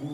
[0.00, 0.12] You're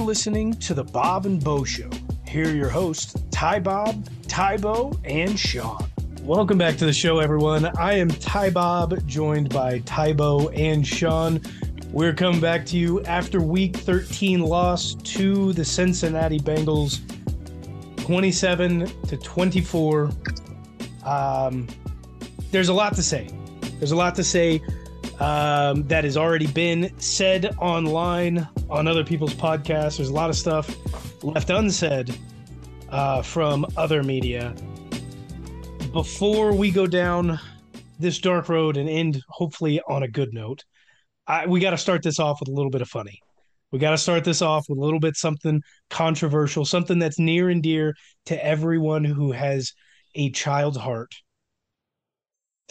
[0.00, 1.88] listening to the Bob and Bo Show.
[2.26, 5.88] Here are your hosts, Ty Bob, Tybo, and Sean.
[6.22, 7.64] Welcome back to the show, everyone.
[7.78, 11.40] I am Ty Bob, joined by Tybo and Sean.
[11.90, 17.00] We're coming back to you after week 13 loss to the Cincinnati Bengals,
[17.96, 20.10] 27 to 24.
[21.06, 21.66] Um,
[22.50, 23.30] there's a lot to say.
[23.78, 24.60] There's a lot to say
[25.18, 29.96] um, that has already been said online on other people's podcasts.
[29.96, 30.76] There's a lot of stuff
[31.24, 32.14] left unsaid
[32.90, 34.54] uh, from other media.
[35.92, 37.40] Before we go down
[37.98, 40.64] this dark road and end, hopefully, on a good note,
[41.28, 43.20] I, we got to start this off with a little bit of funny.
[43.70, 47.50] We got to start this off with a little bit something controversial, something that's near
[47.50, 47.94] and dear
[48.26, 49.74] to everyone who has
[50.14, 51.14] a child's heart.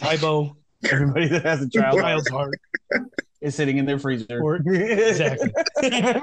[0.00, 0.56] Tybo,
[0.90, 2.54] Everybody that has a child child's heart.
[3.40, 4.40] is sitting in their freezer.
[4.42, 5.52] Or, exactly.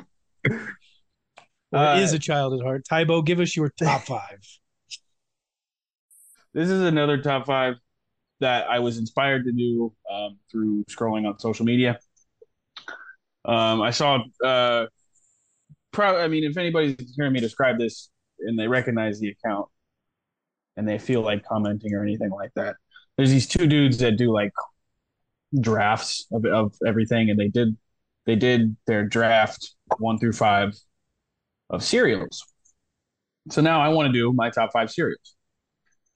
[1.74, 2.86] Uh, is a child at heart.
[2.90, 4.40] Tybo, give us your top five.
[6.54, 7.76] This is another top five
[8.40, 12.00] that I was inspired to do um, through scrolling on social media.
[13.48, 14.88] Um, I saw, uh,
[15.92, 19.68] pro- I mean, if anybody's hearing me describe this and they recognize the account
[20.78, 22.76] and they feel like commenting or anything like that,
[23.18, 24.52] there's these two dudes that do like
[25.62, 27.78] drafts of, of everything, and they did
[28.26, 30.76] they did their draft one through five
[31.70, 32.44] of cereals.
[33.52, 35.36] So now I want to do my top five cereals.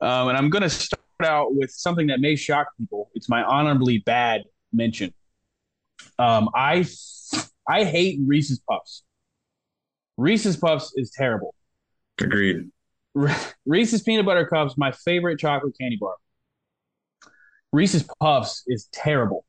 [0.01, 3.11] Um, and I'm going to start out with something that may shock people.
[3.13, 4.41] It's my honorably bad
[4.73, 5.13] mention.
[6.17, 6.85] Um, I
[7.67, 9.03] I hate Reese's Puffs.
[10.17, 11.55] Reese's Puffs is terrible.
[12.19, 12.69] Agreed.
[13.65, 16.15] Reese's peanut butter cups, my favorite chocolate candy bar.
[17.71, 19.45] Reese's Puffs is terrible.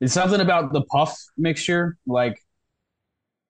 [0.00, 1.96] It's something about the puff mixture.
[2.06, 2.36] Like,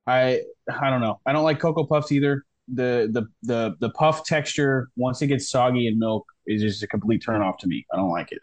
[0.07, 1.21] I I don't know.
[1.25, 2.45] I don't like Cocoa Puffs either.
[2.73, 6.87] The the the the puff texture once it gets soggy in milk is just a
[6.87, 7.87] complete turn off to me.
[7.93, 8.43] I don't like it.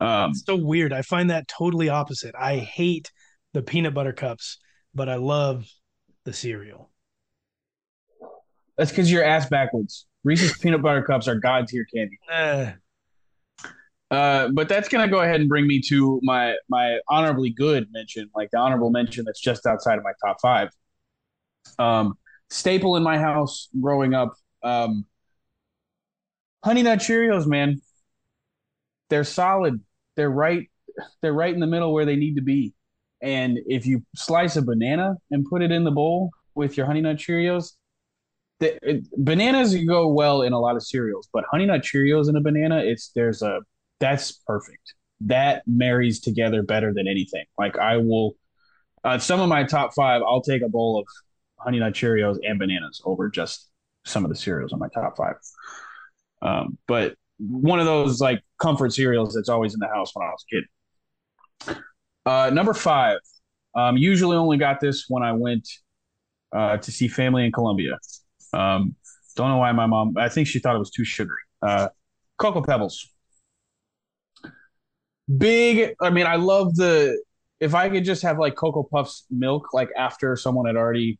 [0.00, 0.92] Um, It's so weird.
[0.92, 2.34] I find that totally opposite.
[2.38, 3.10] I hate
[3.52, 4.58] the peanut butter cups,
[4.94, 5.66] but I love
[6.24, 6.90] the cereal.
[8.76, 10.06] that's because you're ass backwards.
[10.24, 12.18] Reese's peanut butter cups are god tier candy.
[12.30, 12.72] Eh,
[14.10, 18.30] Uh, but that's gonna go ahead and bring me to my my honorably good mention,
[18.34, 20.68] like the honorable mention that's just outside of my top five.
[21.78, 22.16] Um,
[22.50, 25.04] staple in my house growing up, um,
[26.64, 27.80] Honey Nut Cheerios, man.
[29.08, 29.80] They're solid.
[30.16, 30.68] They're right.
[31.22, 32.74] They're right in the middle where they need to be.
[33.22, 37.00] And if you slice a banana and put it in the bowl with your Honey
[37.00, 37.72] Nut Cheerios,
[38.60, 42.36] the, it, bananas go well in a lot of cereals, but Honey Nut Cheerios in
[42.36, 43.60] a banana, it's there's a
[44.00, 44.94] that's perfect.
[45.20, 47.44] That marries together better than anything.
[47.58, 48.36] Like I will,
[49.04, 51.06] uh, some of my top five, I'll take a bowl of
[51.58, 53.68] Honey Nut Cheerios and bananas over just
[54.04, 55.34] some of the cereals on my top five.
[56.42, 60.30] Um, but one of those like comfort cereals that's always in the house when I
[60.30, 61.78] was a kid.
[62.24, 63.18] Uh, number five,
[63.74, 65.68] um, usually only got this when I went
[66.52, 67.98] uh, to see family in Colombia.
[68.52, 68.96] Um,
[69.36, 70.14] don't know why my mom.
[70.16, 71.36] I think she thought it was too sugary.
[71.62, 71.88] Uh,
[72.38, 73.10] Cocoa Pebbles
[75.38, 77.20] big i mean i love the
[77.58, 81.18] if i could just have like cocoa puffs milk like after someone had already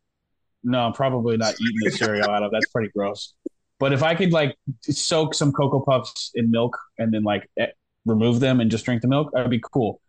[0.62, 3.34] no probably not eating the cereal out of that's pretty gross
[3.78, 7.66] but if i could like soak some cocoa puffs in milk and then like eh,
[8.04, 10.00] remove them and just drink the milk that'd be cool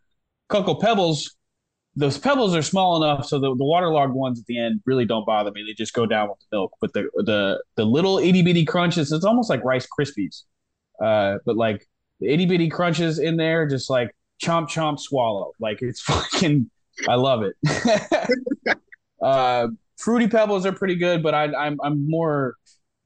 [0.49, 1.35] cocoa pebbles
[1.95, 5.25] those pebbles are small enough so the, the waterlogged ones at the end really don't
[5.25, 8.65] bother me they just go down with the milk but the the the little itty-bitty
[8.65, 10.43] crunches it's almost like rice krispies
[11.03, 11.87] uh but like
[12.19, 15.51] the itty bitty crunches in there, just like chomp chomp swallow.
[15.59, 16.69] Like it's fucking
[17.07, 17.55] I love it.
[19.21, 19.67] uh
[19.97, 22.55] fruity pebbles are pretty good, but I I'm I'm more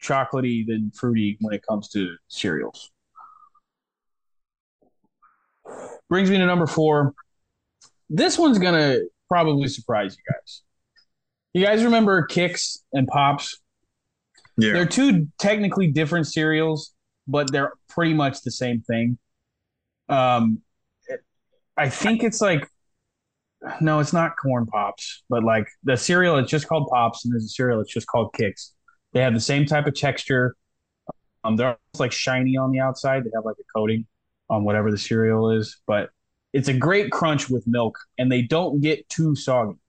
[0.02, 2.92] chocolatey than fruity when it comes to cereals.
[6.10, 7.14] Brings me to number four.
[8.10, 9.00] This one's gonna
[9.30, 10.62] probably surprise you guys.
[11.54, 13.60] You guys remember Kicks and Pops?
[14.58, 14.74] Yeah.
[14.74, 16.94] They're two technically different cereals,
[17.28, 19.18] but they're pretty much the same thing.
[20.10, 20.62] Um,
[21.78, 22.68] I think it's like,
[23.80, 27.46] no, it's not corn pops, but like the cereal, it's just called pops, and there's
[27.46, 28.74] a cereal, it's just called kicks.
[29.14, 30.56] They have the same type of texture.
[31.44, 33.24] Um, they're almost like shiny on the outside.
[33.24, 34.06] They have like a coating
[34.50, 36.10] on whatever the cereal is, but
[36.54, 39.80] it's a great crunch with milk, and they don't get too soggy.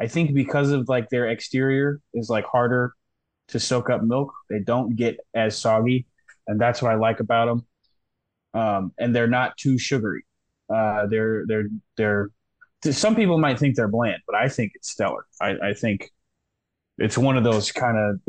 [0.00, 2.92] I think because of like their exterior is like harder
[3.48, 6.06] to soak up milk, they don't get as soggy,
[6.46, 7.66] and that's what I like about them.
[8.54, 10.24] Um, and they're not too sugary.
[10.72, 12.30] Uh, they're they're they're.
[12.84, 15.26] Some people might think they're bland, but I think it's stellar.
[15.40, 16.10] I, I think
[16.96, 18.20] it's one of those kind of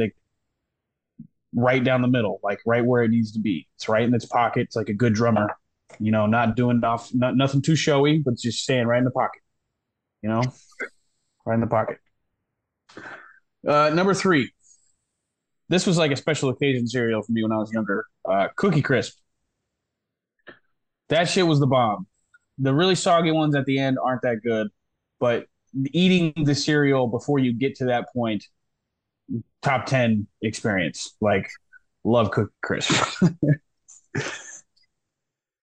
[1.55, 3.67] right down the middle, like right where it needs to be.
[3.75, 4.61] It's right in its pocket.
[4.61, 5.55] It's like a good drummer,
[5.99, 9.11] you know, not doing off, not nothing too showy, but just staying right in the
[9.11, 9.41] pocket.
[10.21, 10.43] You know,
[11.45, 11.97] right in the pocket.
[13.67, 14.51] Uh, number three.
[15.69, 18.05] This was like a special occasion cereal for me when I was younger.
[18.27, 19.17] Uh, Cookie Crisp.
[21.09, 22.07] That shit was the bomb.
[22.57, 24.69] The really soggy ones at the end aren't that good,
[25.19, 25.45] but
[25.91, 28.45] eating the cereal before you get to that point,
[29.61, 31.15] top 10 experience.
[31.21, 31.49] Like,
[32.03, 33.21] love Cookie Crisp.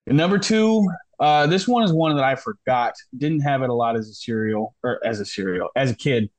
[0.06, 2.94] number two, uh, this one is one that I forgot.
[3.16, 6.30] Didn't have it a lot as a cereal or as a cereal as a kid.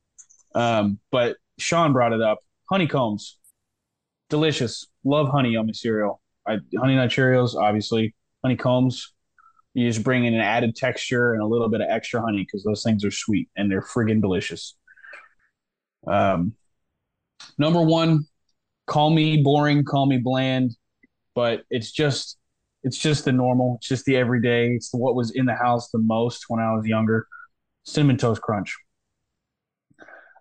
[0.56, 2.40] Um, but Sean brought it up.
[2.70, 3.38] Honeycombs,
[4.30, 4.88] delicious.
[5.04, 6.22] Love honey on my cereal.
[6.48, 8.16] I, honey nut Cheerios, obviously.
[8.44, 9.14] Honeycombs,
[9.74, 12.64] you just bring in an added texture and a little bit of extra honey because
[12.64, 14.76] those things are sweet and they're friggin' delicious.
[16.08, 16.54] Um,
[17.58, 18.26] number one,
[18.86, 20.76] call me boring, call me bland,
[21.36, 22.38] but it's just
[22.84, 23.76] it's just the normal.
[23.80, 24.72] It's just the everyday.
[24.72, 27.28] It's what was in the house the most when I was younger.
[27.84, 28.76] Cinnamon Toast Crunch.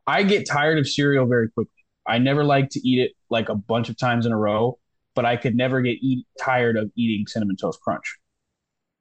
[0.07, 1.73] I get tired of cereal very quickly.
[2.07, 4.79] I never like to eat it like a bunch of times in a row,
[5.15, 8.17] but I could never get eat, tired of eating Cinnamon Toast Crunch.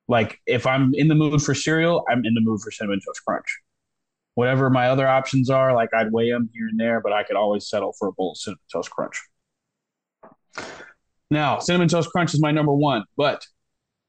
[0.07, 3.23] Like if I'm in the mood for cereal, I'm in the mood for Cinnamon Toast
[3.25, 3.59] Crunch.
[4.35, 7.35] Whatever my other options are, like I'd weigh them here and there, but I could
[7.35, 9.21] always settle for a bowl of Cinnamon Toast Crunch.
[11.31, 13.45] Now, Cinnamon Toast Crunch is my number one, but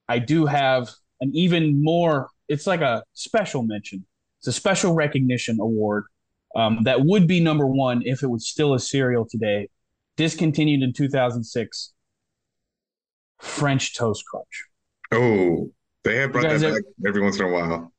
[0.09, 0.91] I do have
[1.21, 4.05] an even more, it's like a special mention.
[4.41, 6.05] It's a special recognition award
[6.55, 9.69] um, that would be number one if it was still a cereal today.
[10.17, 11.93] Discontinued in 2006.
[13.41, 14.65] French Toast Crunch.
[15.13, 15.71] Oh,
[16.05, 17.93] they have brought that back every once in a while.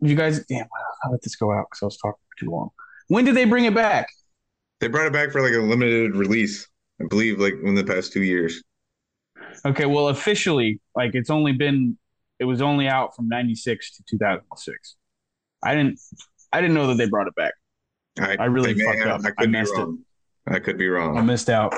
[0.00, 0.66] You guys, damn,
[1.04, 2.70] I'll let this go out because I was talking for too long.
[3.08, 4.08] When did they bring it back?
[4.80, 6.66] They brought it back for like a limited release.
[7.00, 8.62] I believe like in the past two years.
[9.64, 11.98] Okay, well, officially, like it's only been,
[12.38, 14.96] it was only out from '96 to 2006.
[15.62, 15.98] I didn't,
[16.52, 17.54] I didn't know that they brought it back.
[18.18, 19.32] I, I really fucked have, up.
[19.38, 19.88] I, I missed it.
[20.46, 21.16] I could be wrong.
[21.16, 21.74] I missed out.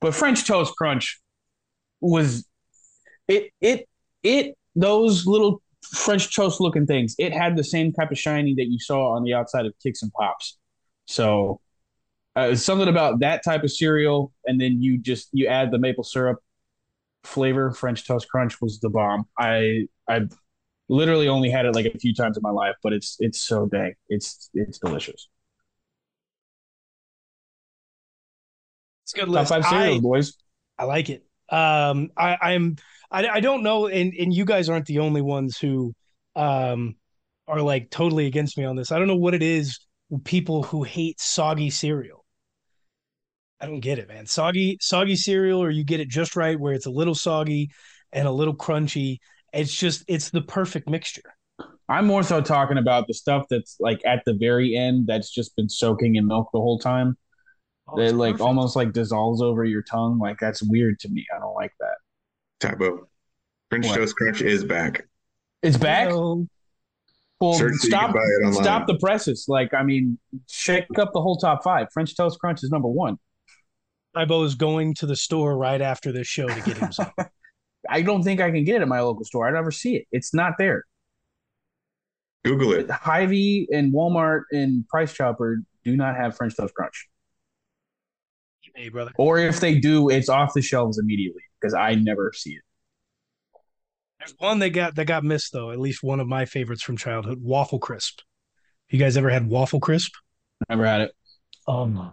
[0.00, 1.20] But French Toast Crunch
[2.00, 2.46] was,
[3.26, 3.88] it, it,
[4.22, 4.56] it.
[4.76, 7.14] Those little French toast looking things.
[7.18, 10.02] It had the same type of shiny that you saw on the outside of Kicks
[10.02, 10.58] and Pops.
[11.06, 11.60] So
[12.36, 16.04] uh, something about that type of cereal, and then you just you add the maple
[16.04, 16.38] syrup
[17.22, 17.72] flavor.
[17.72, 19.26] French toast crunch was the bomb.
[19.38, 20.22] I I
[20.88, 23.66] literally only had it like a few times in my life, but it's it's so
[23.66, 23.94] dang.
[24.08, 25.28] It's it's delicious.
[29.04, 29.50] It's good list.
[29.50, 30.32] Top five cereals, I, boys.
[30.78, 31.24] I like it.
[31.50, 32.76] Um, I, I'm
[33.10, 35.94] I, I don't know, and and you guys aren't the only ones who
[36.36, 36.96] um
[37.46, 38.90] are like totally against me on this.
[38.90, 39.78] I don't know what it is
[40.24, 42.24] people who hate soggy cereal.
[43.60, 44.26] I don't get it, man.
[44.26, 47.70] Soggy, soggy cereal, or you get it just right where it's a little soggy
[48.12, 49.18] and a little crunchy.
[49.52, 51.34] It's just it's the perfect mixture.
[51.88, 55.54] I'm more so talking about the stuff that's like at the very end that's just
[55.56, 57.16] been soaking in milk the whole time.
[57.88, 58.46] Oh, it like perfect.
[58.46, 60.18] almost like dissolves over your tongue.
[60.18, 61.26] Like that's weird to me.
[61.34, 61.96] I don't like that.
[62.60, 63.06] Tybo.
[63.70, 63.96] French what?
[63.96, 65.06] toast crunch is back.
[65.62, 66.08] It's back.
[66.08, 66.46] Hello.
[67.40, 68.14] Well, stop,
[68.52, 69.46] stop the presses.
[69.48, 71.88] Like, I mean, shake up the whole top five.
[71.92, 73.18] French toast crunch is number one.
[74.14, 77.10] Ibo is going to the store right after this show to get him some.
[77.88, 79.46] I don't think I can get it at my local store.
[79.46, 80.06] I never see it.
[80.12, 80.84] It's not there.
[82.44, 82.90] Google it.
[82.90, 87.08] Hy-Vee and Walmart and Price Chopper do not have French Toast Crunch.
[88.74, 89.12] Hey, brother.
[89.16, 92.62] Or if they do, it's off the shelves immediately because I never see it.
[94.18, 95.70] There's one that got that got missed though.
[95.70, 98.20] At least one of my favorites from childhood, Waffle Crisp.
[98.88, 100.12] You guys ever had Waffle Crisp?
[100.68, 101.12] Never had it.
[101.66, 102.12] Um,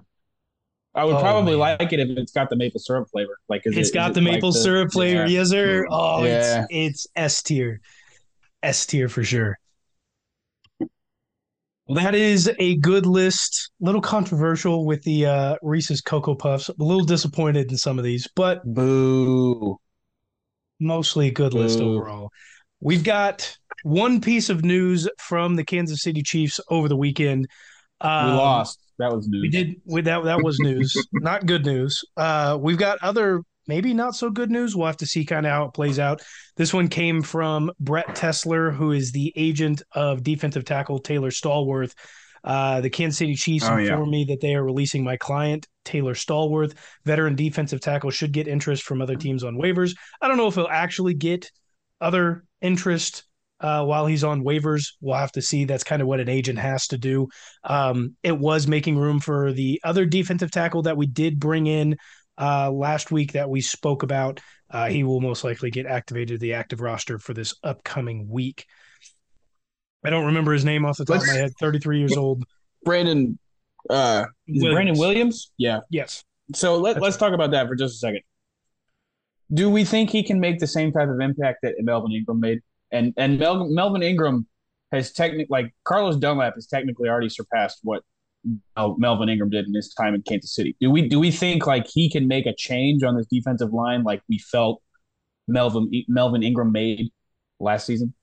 [0.94, 1.78] I would oh, probably man.
[1.80, 3.38] like it if it's got the maple syrup flavor.
[3.48, 5.22] Like, it's it, It's got the maple like syrup the, flavor.
[5.22, 5.40] Yeah.
[5.40, 5.88] Yes, sir.
[5.90, 6.66] Oh, yeah.
[6.70, 7.82] it's it's S tier,
[8.62, 9.58] S tier for sure.
[11.88, 13.72] Well, that is a good list.
[13.82, 16.70] A little controversial with the uh, Reese's Cocoa Puffs.
[16.70, 19.78] A little disappointed in some of these, but boo.
[20.80, 21.60] Mostly a good boo.
[21.60, 22.32] list overall.
[22.80, 27.48] We've got one piece of news from the Kansas City Chiefs over the weekend.
[28.00, 28.80] Um, we lost.
[28.98, 29.42] That was news.
[29.42, 29.82] We did.
[29.86, 30.96] We, that that was news.
[31.14, 32.04] not good news.
[32.18, 34.76] Uh, we've got other maybe not so good news.
[34.76, 36.22] We'll have to see kind of how it plays out.
[36.58, 41.94] This one came from Brett Tessler, who is the agent of defensive tackle Taylor Stallworth.
[42.44, 43.92] Uh, the Kansas City Chiefs Oh, yeah.
[43.92, 46.74] informed me that they are releasing my client, Taylor Stallworth,
[47.06, 49.96] veteran defensive tackle, should get interest from other teams on waivers.
[50.22, 51.52] I don't know if he'll actually get
[52.00, 53.26] other interest
[53.60, 54.94] uh, while he's on waivers.
[55.02, 55.66] We'll have to see.
[55.66, 57.28] That's kind of what an agent has to do.
[57.64, 61.96] Um, it was making room for the other defensive tackle that we did bring in
[62.38, 64.40] uh, last week that we spoke about.
[64.70, 68.66] Uh, he will most likely get activated the active roster for this upcoming week.
[70.04, 71.52] I don't remember his name off the top of my head.
[71.60, 72.44] 33 years old.
[72.84, 73.38] Brandon,
[73.90, 74.74] uh, Williams.
[74.74, 75.52] Brandon Williams.
[75.58, 75.80] Yeah.
[75.90, 76.24] Yes.
[76.56, 78.22] So let, That's let's talk about that for just a second.
[79.54, 82.60] Do we think he can make the same type of impact that Melvin Ingram made?
[82.92, 84.48] And and Mel, Melvin Ingram
[84.92, 88.11] has technically, like Carlos Dunlap, has technically already surpassed what Mel-
[88.76, 90.76] Melvin Ingram did in his time in Kansas City.
[90.80, 94.04] Do we do we think like he can make a change on this defensive line,
[94.04, 94.82] like we felt
[95.48, 97.12] Melvin Melvin Ingram made
[97.60, 98.14] last season?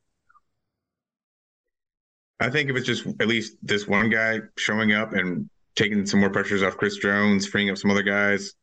[2.41, 6.21] I think if it's just at least this one guy showing up and taking some
[6.21, 8.55] more pressures off Chris Jones, freeing up some other guys,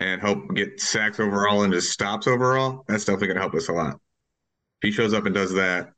[0.00, 3.68] and help get sacks overall and just stops overall, that's definitely going to help us
[3.68, 3.94] a lot.
[3.94, 5.90] If he shows up and does that,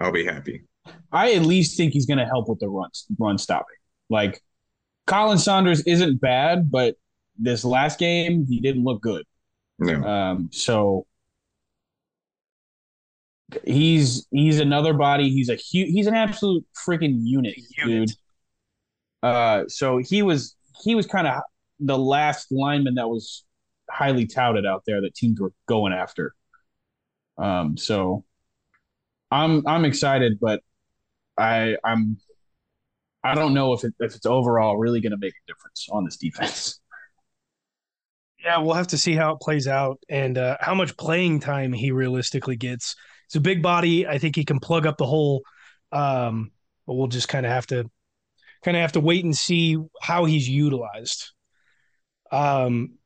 [0.00, 0.64] I'll be happy.
[1.12, 3.76] I at least think he's going to help with the run run stopping.
[4.10, 4.42] Like
[5.06, 6.96] Khalen Saunders isn't bad, but
[7.38, 9.24] this last game he didn't look good.
[9.78, 10.02] No.
[10.02, 11.06] Um, so
[13.64, 15.30] he's he's another body.
[15.30, 15.90] He's a huge.
[15.90, 18.08] He's an absolute freaking unit, Unit.
[18.08, 18.16] dude.
[19.22, 21.42] Uh, so he was he was kind of
[21.80, 23.44] the last lineman that was
[23.90, 26.34] highly touted out there that teams were going after.
[27.38, 28.24] Um, so
[29.30, 30.62] I'm I'm excited, but
[31.38, 32.18] I I'm
[33.24, 36.04] I don't know if it, if it's overall really going to make a difference on
[36.04, 36.80] this defense.
[38.42, 41.72] Yeah, we'll have to see how it plays out and uh, how much playing time
[41.72, 42.94] he realistically gets.
[43.26, 44.06] It's a big body.
[44.06, 45.42] I think he can plug up the hole.
[45.90, 46.52] Um,
[46.86, 47.90] but we'll just kind of have to
[48.64, 51.32] kind of have to wait and see how he's utilized.
[52.30, 52.98] Um,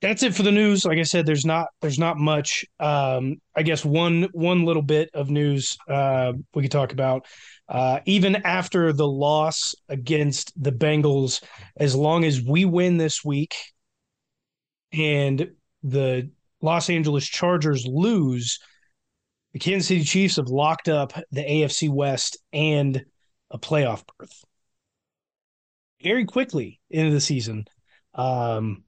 [0.00, 0.84] that's it for the news.
[0.84, 2.64] Like I said, there's not there's not much.
[2.78, 7.26] Um, I guess one one little bit of news uh, we could talk about.
[7.70, 11.40] Uh, even after the loss against the Bengals,
[11.76, 13.54] as long as we win this week
[14.92, 15.52] and
[15.84, 18.58] the Los Angeles Chargers lose,
[19.52, 23.04] the Kansas City Chiefs have locked up the AFC West and
[23.52, 24.44] a playoff berth
[26.02, 27.66] very quickly into the season.
[28.14, 28.82] Um,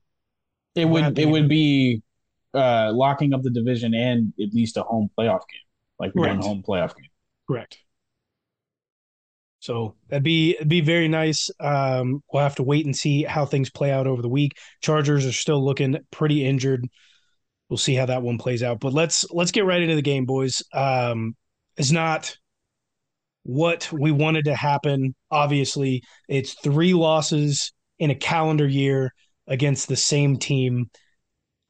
[0.74, 2.02] It would it would be
[2.52, 5.60] uh, locking up the division and at least a home playoff game,
[6.00, 7.10] like one home playoff game.
[7.46, 7.78] correct.
[9.62, 11.48] So that'd be it'd be very nice.
[11.60, 14.58] Um, we'll have to wait and see how things play out over the week.
[14.80, 16.84] Chargers are still looking pretty injured.
[17.68, 18.80] We'll see how that one plays out.
[18.80, 20.64] But let's let's get right into the game, boys.
[20.74, 21.36] Um,
[21.76, 22.36] it's not
[23.44, 25.14] what we wanted to happen.
[25.30, 29.12] Obviously, it's three losses in a calendar year
[29.46, 30.90] against the same team.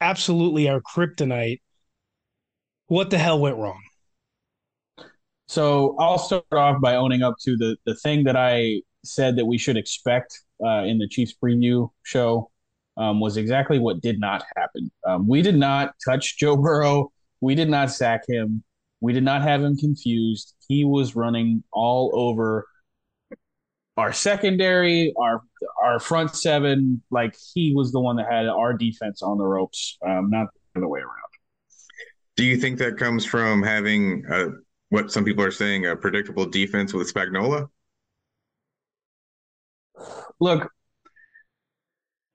[0.01, 1.59] Absolutely our kryptonite.
[2.87, 3.83] What the hell went wrong?
[5.47, 9.47] So I'll start off by owning up to the the thing that I said that
[9.47, 12.51] we should expect uh, in the Chiefs preview show
[12.97, 14.91] um, was exactly what did not happen.
[15.07, 17.11] Um, we did not touch Joe Burrow.
[17.41, 18.63] We did not sack him.
[19.01, 20.55] We did not have him confused.
[20.69, 22.67] He was running all over
[23.97, 25.43] our secondary, our
[25.83, 27.03] our front seven.
[27.11, 30.81] Like he was the one that had our defense on the ropes, um, not the
[30.81, 31.09] other way around.
[32.37, 34.51] Do you think that comes from having uh,
[34.93, 37.69] what some people are saying a predictable defense with Spagnuolo?
[40.39, 40.71] look,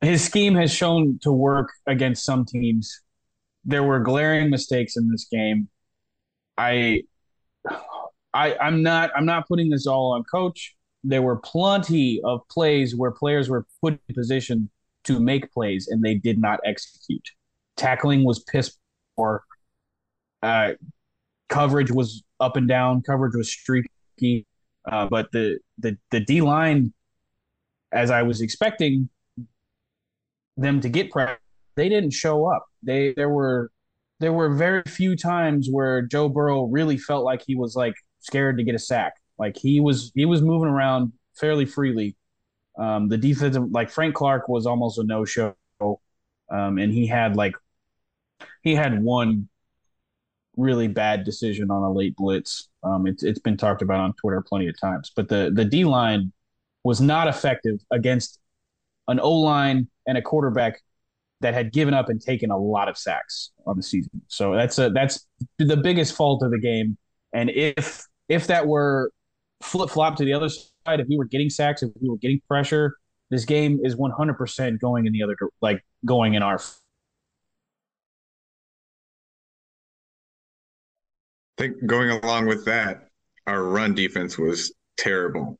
[0.02, 3.02] his scheme has shown to work against some teams.
[3.64, 5.70] There were glaring mistakes in this game.
[6.58, 7.04] I,
[8.34, 9.12] I, I'm not.
[9.16, 10.76] I'm not putting this all on coach.
[11.04, 14.70] There were plenty of plays where players were put in position
[15.04, 17.30] to make plays and they did not execute.
[17.76, 18.76] Tackling was piss
[19.16, 19.44] poor.
[20.42, 20.74] Uh,
[21.50, 23.02] coverage was up and down.
[23.02, 24.46] Coverage was streaky.
[24.90, 26.94] Uh, but the the the D line
[27.92, 29.10] as I was expecting
[30.56, 31.40] them to get pressure,
[31.76, 32.66] they didn't show up.
[32.84, 33.72] They there were
[34.20, 38.58] there were very few times where Joe Burrow really felt like he was like scared
[38.58, 39.14] to get a sack.
[39.38, 42.16] Like he was he was moving around fairly freely.
[42.78, 47.36] Um, the defensive like Frank Clark was almost a no show, um, and he had
[47.36, 47.56] like
[48.62, 49.50] he had one
[50.58, 52.70] really bad decision on a late blitz.
[52.84, 55.86] Um, it's it's been talked about on Twitter plenty of times, but the the D
[55.86, 56.34] line
[56.84, 58.40] was not effective against
[59.08, 60.82] an O line and a quarterback
[61.42, 64.22] that had given up and taken a lot of sacks on the season.
[64.28, 65.26] So that's a that's
[65.60, 66.98] the biggest fault of the game.
[67.34, 69.12] And if if that were
[69.62, 72.42] flip flop to the other side, if we were getting sacks, if we were getting
[72.48, 72.96] pressure,
[73.30, 76.60] this game is 100% going in the other like going in our
[81.58, 83.08] I think going along with that,
[83.48, 85.58] our run defense was terrible.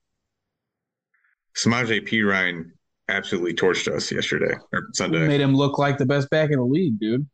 [1.56, 2.72] Samaje Perine
[3.10, 5.28] absolutely torched us yesterday or Sunday.
[5.28, 7.28] Made him look like the best back in the league, dude.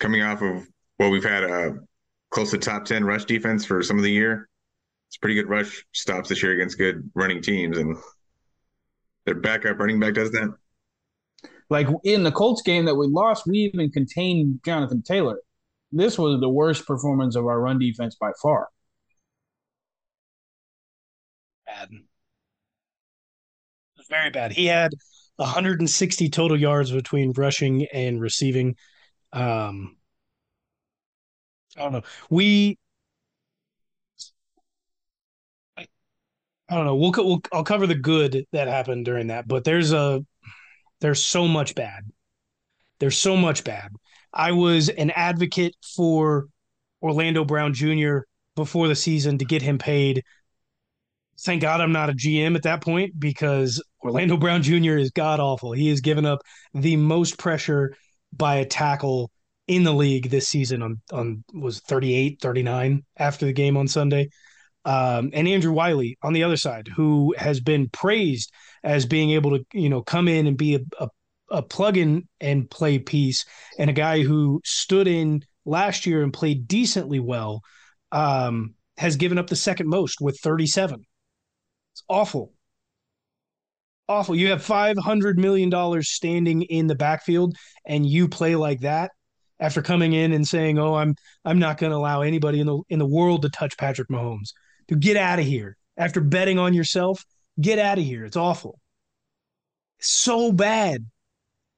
[0.00, 0.66] Coming off of
[0.98, 1.74] well, we've had a
[2.30, 4.48] close to top ten rush defense for some of the year.
[5.08, 7.96] It's pretty good rush stops this year against good running teams, and
[9.26, 10.54] their backup running back does that.
[11.68, 15.38] Like in the Colts game that we lost, we even contained Jonathan Taylor.
[15.92, 18.68] This was the worst performance of our run defense by far.
[21.66, 21.90] Bad.
[24.08, 24.52] Very bad.
[24.52, 24.92] He had
[25.36, 28.76] 160 total yards between rushing and receiving.
[29.32, 29.96] Um,
[31.76, 32.02] I don't know.
[32.30, 32.78] We
[36.68, 36.96] I don't know.
[36.96, 40.24] We'll, we'll I'll cover the good that happened during that, but there's a
[41.00, 42.04] there's so much bad.
[43.00, 43.92] There's so much bad.
[44.32, 46.46] I was an advocate for
[47.02, 48.18] Orlando Brown Jr.
[48.56, 50.22] before the season to get him paid.
[51.40, 54.96] Thank God I'm not a GM at that point because Orlando Brown Jr.
[54.96, 55.72] is god awful.
[55.72, 56.40] He has given up
[56.74, 57.94] the most pressure
[58.32, 59.30] by a tackle
[59.68, 64.30] in the league this season on on was 38 39 after the game on Sunday.
[64.84, 68.50] Um, and Andrew Wylie on the other side, who has been praised
[68.82, 71.08] as being able to, you know, come in and be a, a,
[71.50, 73.44] a plug in and play piece,
[73.78, 77.62] and a guy who stood in last year and played decently well,
[78.12, 81.04] um, has given up the second most with 37.
[81.92, 82.52] It's awful.
[84.08, 84.34] Awful.
[84.34, 89.10] You have $500 million standing in the backfield and you play like that
[89.60, 91.14] after coming in and saying, "Oh, I'm
[91.44, 94.52] I'm not going to allow anybody in the in the world to touch Patrick Mahomes."
[94.88, 97.24] To get out of here after betting on yourself,
[97.60, 98.24] get out of here.
[98.24, 98.78] It's awful.
[100.00, 101.04] So bad.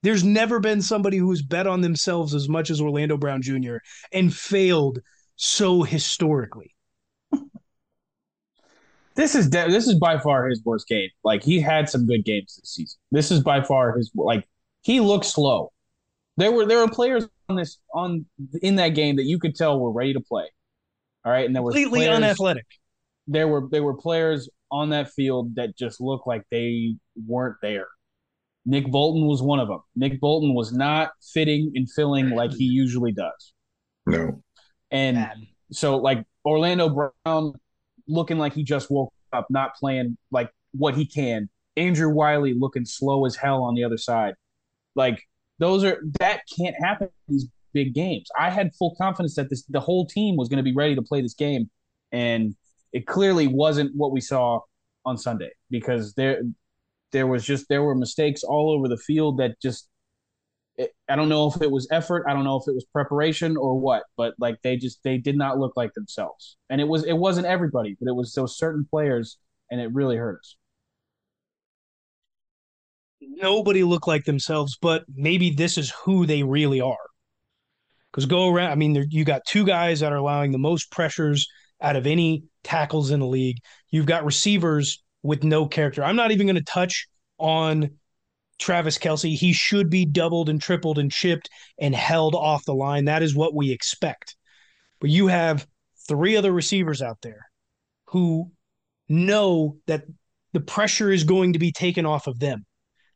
[0.03, 3.77] There's never been somebody who's bet on themselves as much as Orlando Brown Jr.
[4.13, 5.01] and failed
[5.37, 6.75] so historically.
[9.15, 11.11] this is de- this is by far his worst game.
[11.23, 12.99] Like he had some good games this season.
[13.11, 14.47] This is by far his like
[14.83, 15.73] he looked slow.
[16.37, 18.25] There were there were players on this on
[18.63, 20.47] in that game that you could tell were ready to play.
[21.25, 22.67] All right, and there were completely players, unathletic.
[23.27, 26.95] There were there were players on that field that just looked like they
[27.27, 27.89] weren't there.
[28.67, 29.81] Nick Bolton was one of them.
[29.97, 33.53] Nick Bolton was not fitting and filling like he usually does.
[34.07, 34.43] No.
[34.91, 35.37] And Bad.
[35.73, 37.55] so like Orlando Brown
[38.07, 41.49] looking like he just woke up, not playing like what he can.
[41.77, 44.35] Andrew Wylie looking slow as hell on the other side.
[44.95, 45.23] Like
[45.59, 48.29] those are that can't happen in these big games.
[48.39, 51.03] I had full confidence that this the whole team was going to be ready to
[51.03, 51.71] play this game,
[52.13, 52.55] and
[52.93, 54.61] it clearly wasn't what we saw
[55.05, 56.43] on Sunday because there
[57.13, 59.89] there was just there were mistakes all over the field that just
[60.77, 63.57] it, I don't know if it was effort, I don't know if it was preparation
[63.57, 67.05] or what, but like they just they did not look like themselves, and it was
[67.05, 69.39] it wasn't everybody, but it was those certain players,
[69.71, 70.57] and it really hurt us
[73.21, 76.97] nobody looked like themselves, but maybe this is who they really are.
[78.11, 81.47] Because go around, I mean, you got two guys that are allowing the most pressures
[81.81, 83.59] out of any tackles in the league.
[83.91, 86.03] You've got receivers with no character.
[86.03, 87.07] I'm not even going to touch
[87.39, 87.91] on
[88.59, 89.35] Travis Kelce.
[89.35, 93.07] He should be doubled and tripled and chipped and held off the line.
[93.07, 94.37] That is what we expect.
[95.01, 95.67] But you have
[96.09, 97.47] three other receivers out there
[98.09, 98.51] who
[99.09, 100.05] know that
[100.53, 102.65] the pressure is going to be taken off of them.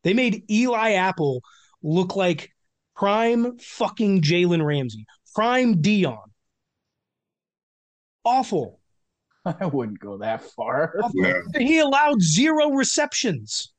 [0.03, 1.43] They made Eli Apple
[1.83, 2.51] look like
[2.97, 6.19] prime fucking Jalen Ramsey, prime Deion.
[8.25, 8.81] Awful.
[9.61, 10.95] I wouldn't go that far.
[11.15, 11.41] Yeah.
[11.59, 13.73] He allowed zero receptions.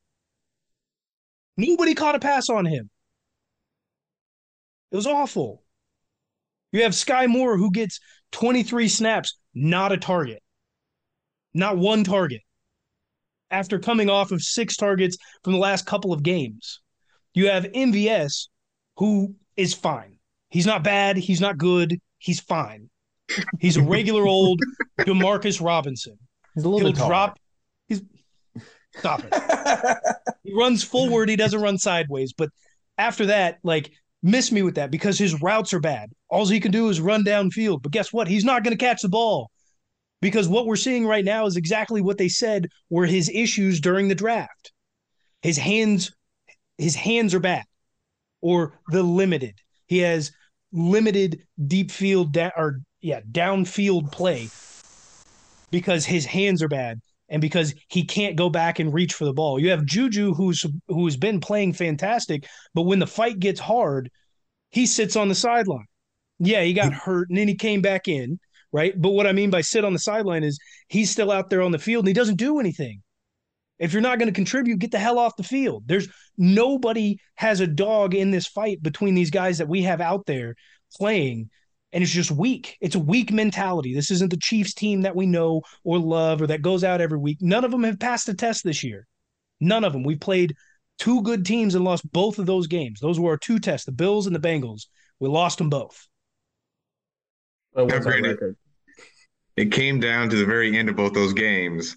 [1.57, 2.89] Nobody caught a pass on him.
[4.91, 5.63] It was awful.
[6.71, 7.99] You have Skyy Moore who gets
[8.33, 10.41] 23 snaps, not a target.
[11.53, 12.41] Not one target
[13.49, 16.81] after coming off of six targets from the last couple of games.
[17.33, 18.47] You have MVS,
[18.97, 20.17] who is fine.
[20.49, 21.17] He's not bad.
[21.17, 21.99] He's not good.
[22.17, 22.89] He's fine.
[23.59, 24.61] He's a regular old
[24.99, 26.17] Demarcus Robinson.
[26.53, 27.39] He's a little He'll drop.
[27.87, 28.01] He's
[28.97, 29.97] stop it.
[30.43, 31.29] he runs forward.
[31.29, 32.33] He doesn't run sideways.
[32.33, 32.49] But
[32.97, 33.91] after that, like
[34.23, 36.11] miss me with that because his routes are bad.
[36.29, 37.81] All he can do is run downfield.
[37.81, 38.27] But guess what?
[38.27, 39.51] He's not going to catch the ball
[40.21, 44.07] because what we're seeing right now is exactly what they said were his issues during
[44.07, 44.71] the draft.
[45.41, 46.11] His hands
[46.77, 47.65] his hands are bad
[48.41, 49.59] or the limited.
[49.87, 50.31] He has
[50.71, 54.49] limited deep field da- or yeah, downfield play
[55.69, 59.33] because his hands are bad and because he can't go back and reach for the
[59.33, 59.59] ball.
[59.59, 64.09] You have Juju who's who's been playing fantastic, but when the fight gets hard,
[64.71, 65.85] he sits on the sideline.
[66.39, 66.99] Yeah, he got hmm.
[66.99, 68.39] hurt and then he came back in,
[68.71, 68.99] right?
[68.99, 71.71] But what I mean by sit on the sideline is he's still out there on
[71.71, 73.03] the field and he doesn't do anything.
[73.77, 75.83] If you're not going to contribute, get the hell off the field.
[75.85, 80.25] There's nobody has a dog in this fight between these guys that we have out
[80.25, 80.55] there
[80.97, 81.49] playing
[81.95, 82.77] and it's just weak.
[82.81, 83.95] It's a weak mentality.
[83.95, 87.17] This isn't the Chiefs team that we know or love or that goes out every
[87.17, 87.37] week.
[87.39, 89.07] None of them have passed the test this year.
[89.61, 90.03] None of them.
[90.03, 90.55] We've played
[90.99, 92.99] two good teams and lost both of those games.
[92.99, 94.87] Those were our two tests, the Bills and the Bengals.
[95.21, 96.05] We lost them both.
[97.73, 98.57] But what's our record?
[99.55, 101.95] It came down to the very end of both those games,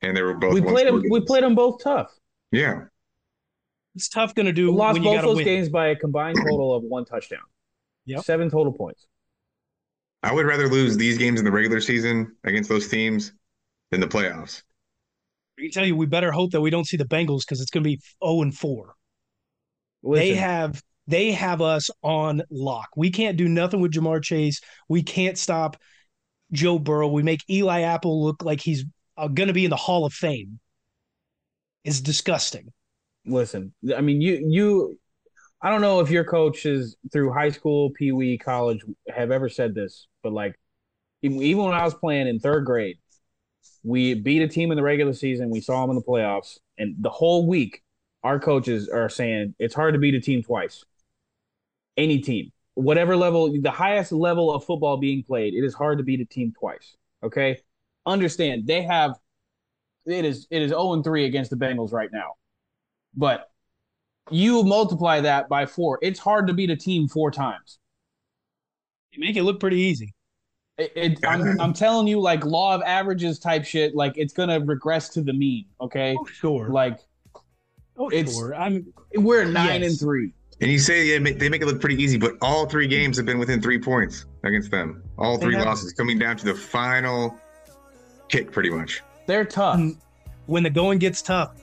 [0.00, 0.54] and they were both.
[0.54, 1.02] We played them.
[1.10, 2.12] We played them both tough.
[2.52, 2.82] Yeah,
[3.96, 4.70] it's tough going to do.
[4.70, 5.44] We lost both those win.
[5.44, 7.40] games by a combined total of one touchdown.
[8.08, 8.24] Yep.
[8.24, 9.06] Seven total points.
[10.22, 13.32] I would rather lose these games in the regular season against those teams
[13.90, 14.62] than the playoffs.
[15.58, 17.70] I can tell you, we better hope that we don't see the Bengals because it's
[17.70, 18.94] going to be zero and four.
[20.02, 20.20] Listen.
[20.20, 22.88] They have they have us on lock.
[22.96, 24.60] We can't do nothing with Ja'Marr Chase.
[24.88, 25.76] We can't stop
[26.52, 27.08] Joe Burrow.
[27.08, 28.84] We make Eli Apple look like he's
[29.16, 30.60] uh, going to be in the Hall of Fame.
[31.84, 32.72] It's disgusting.
[33.26, 34.98] Listen, I mean, you you
[35.60, 39.74] I don't know if your coaches through high school, pee wee, college have ever said
[39.74, 40.54] this, but like
[41.22, 42.98] even when I was playing in third grade,
[43.82, 45.50] we beat a team in the regular season.
[45.50, 47.82] We saw them in the playoffs, and the whole week,
[48.22, 50.84] our coaches are saying it's hard to beat a team twice.
[51.96, 56.04] Any team, whatever level, the highest level of football being played, it is hard to
[56.04, 56.96] beat a team twice.
[57.22, 57.58] Okay,
[58.06, 59.16] understand they have
[60.06, 62.34] it is it is zero oh and three against the Bengals right now,
[63.16, 63.47] but
[64.30, 65.98] you multiply that by four.
[66.02, 67.78] It's hard to beat a team four times.
[69.12, 70.14] You make it look pretty easy.
[70.76, 73.96] It, it, I'm, I'm telling you, like law of averages type shit.
[73.96, 75.66] Like it's gonna regress to the mean.
[75.80, 76.68] Okay, oh, sure.
[76.68, 77.00] Like,
[77.96, 78.54] oh, it's sure.
[78.54, 78.86] I'm.
[79.14, 79.90] We're nine yes.
[79.90, 80.32] and three.
[80.60, 83.26] And you say yeah, they make it look pretty easy, but all three games have
[83.26, 85.02] been within three points against them.
[85.16, 87.36] All three losses coming down to the final
[88.28, 89.02] kick, pretty much.
[89.26, 89.78] They're tough.
[89.78, 89.96] Mm.
[90.46, 91.54] When the going gets tough,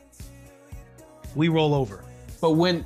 [1.35, 2.03] we roll over.
[2.41, 2.85] But when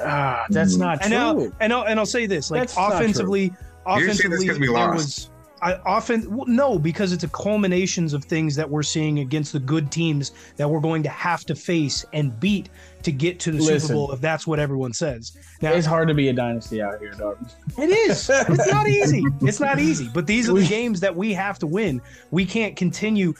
[0.00, 1.18] ah, that's not and true.
[1.18, 3.52] I'll, and I'll and I'll say this: like that's offensively,
[3.86, 5.30] offensively, there was.
[5.60, 9.58] I often well, no because it's a culminations of things that we're seeing against the
[9.58, 12.68] good teams that we're going to have to face and beat
[13.02, 15.36] to get to the Listen, Super Bowl if that's what everyone says.
[15.60, 17.38] Now it's hard to be a dynasty out here, dog.
[17.76, 18.30] It is.
[18.32, 19.24] it's not easy.
[19.42, 20.08] It's not easy.
[20.12, 22.00] But these are the games that we have to win.
[22.30, 23.34] We can't continue.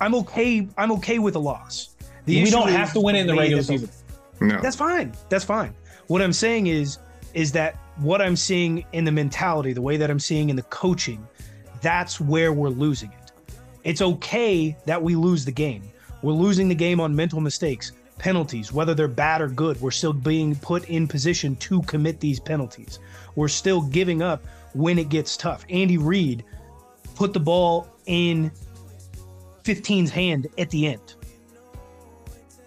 [0.00, 0.66] I'm okay.
[0.76, 1.90] I'm okay with a loss.
[2.24, 3.90] The we don't have to win in the regular season.
[4.48, 4.60] No.
[4.60, 5.12] That's fine.
[5.28, 5.74] That's fine.
[6.06, 6.98] What I'm saying is
[7.32, 10.62] is that what I'm seeing in the mentality, the way that I'm seeing in the
[10.62, 11.26] coaching,
[11.80, 13.32] that's where we're losing it.
[13.82, 15.82] It's okay that we lose the game.
[16.22, 19.80] We're losing the game on mental mistakes, penalties, whether they're bad or good.
[19.80, 22.98] We're still being put in position to commit these penalties.
[23.34, 25.66] We're still giving up when it gets tough.
[25.68, 26.44] Andy Reid
[27.14, 28.50] put the ball in
[29.64, 31.14] 15's hand at the end.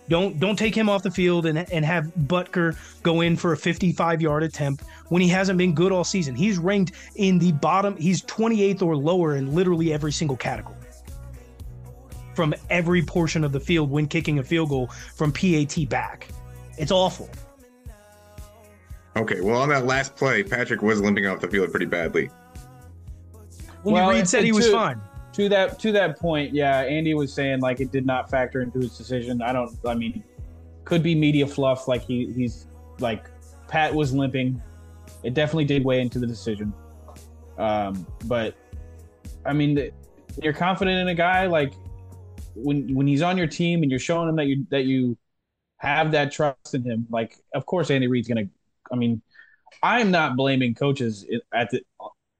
[0.09, 3.57] Don't don't take him off the field and and have Butker go in for a
[3.57, 6.35] 55 yard attempt when he hasn't been good all season.
[6.35, 7.97] He's ranked in the bottom.
[7.97, 10.75] He's 28th or lower in literally every single category
[12.35, 16.27] from every portion of the field when kicking a field goal from PAT back.
[16.77, 17.29] It's awful.
[19.15, 22.29] Okay, well, on that last play, Patrick was limping off the field pretty badly.
[23.83, 25.01] Well, well Reid said he was fine
[25.37, 28.79] to that to that point, yeah, Andy was saying like it did not factor into
[28.79, 29.39] his decision.
[29.43, 29.77] I don't.
[29.85, 30.23] I mean,
[30.83, 31.87] could be media fluff.
[31.87, 32.65] Like he he's
[32.99, 33.29] like
[33.67, 34.59] Pat was limping.
[35.21, 36.73] It definitely did weigh into the decision.
[37.59, 38.55] Um, but
[39.45, 39.91] I mean,
[40.41, 41.73] you're confident in a guy like
[42.55, 45.19] when when he's on your team and you're showing him that you that you
[45.77, 47.05] have that trust in him.
[47.11, 48.45] Like, of course, Andy Reid's gonna.
[48.91, 49.21] I mean,
[49.83, 51.83] I'm not blaming coaches at the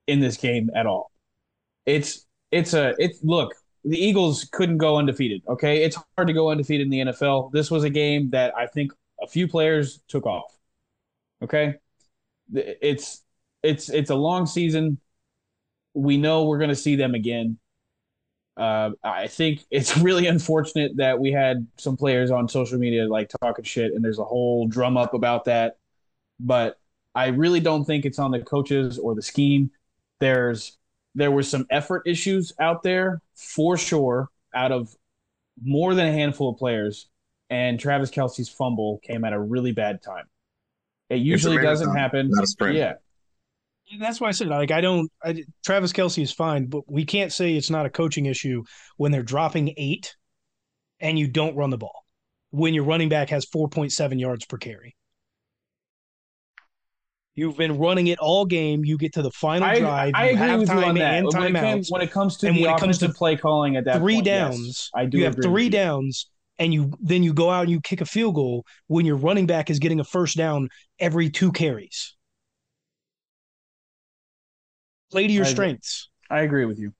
[0.07, 1.11] in this game at all.
[1.85, 5.41] It's it's a it's look the Eagles couldn't go undefeated.
[5.47, 7.51] Okay, it's hard to go undefeated in the NFL.
[7.51, 10.57] This was a game that I think a few players took off.
[11.41, 11.75] Okay,
[12.53, 13.23] it's
[13.63, 14.99] it's it's a long season.
[15.93, 17.59] We know we're going to see them again.
[18.57, 23.31] Uh, I think it's really unfortunate that we had some players on social media like
[23.41, 25.77] talking shit, and there's a whole drum up about that.
[26.39, 26.79] But
[27.15, 29.71] I really don't think it's on the coaches or the scheme.
[30.19, 30.76] There's
[31.17, 34.95] there were some effort issues out there for sure out of
[35.61, 37.09] more than a handful of players
[37.49, 40.25] and Travis Kelce's fumble came at a really bad time.
[41.09, 42.29] It usually doesn't happen.
[42.77, 42.93] Yeah.
[43.99, 45.09] That's why I said like I don't.
[45.23, 48.63] I, Travis Kelce is fine, but we can't say it's not a coaching issue
[48.97, 50.17] when they're dropping eight,
[50.99, 52.03] and you don't run the ball.
[52.49, 54.97] When your running back has four point seven yards per carry,
[57.37, 58.83] you've been running it all game.
[58.83, 60.11] You get to the final I, drive.
[60.15, 61.13] I agree with you on that.
[61.13, 63.37] And When it, came, when it comes to And the when it comes to play
[63.37, 65.19] calling at that three point, yes, downs, I do.
[65.19, 66.27] you have three downs,
[66.59, 69.45] and you then you go out and you kick a field goal when your running
[69.45, 70.67] back is getting a first down
[70.99, 72.15] every two carries.
[75.11, 76.09] Play to your I strengths.
[76.29, 76.91] I agree with you.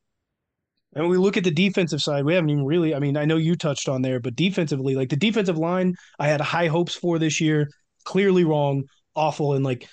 [0.94, 3.36] And we look at the defensive side, we haven't even really, I mean, I know
[3.38, 7.20] you touched on there, but defensively, like the defensive line, I had high hopes for
[7.20, 7.68] this year.
[8.06, 9.54] Clearly wrong, awful.
[9.54, 9.88] And like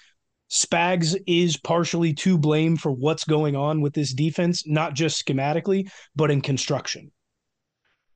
[0.50, 5.90] Spags is partially to blame for what's going on with this defense, not just schematically,
[6.14, 7.10] but in construction.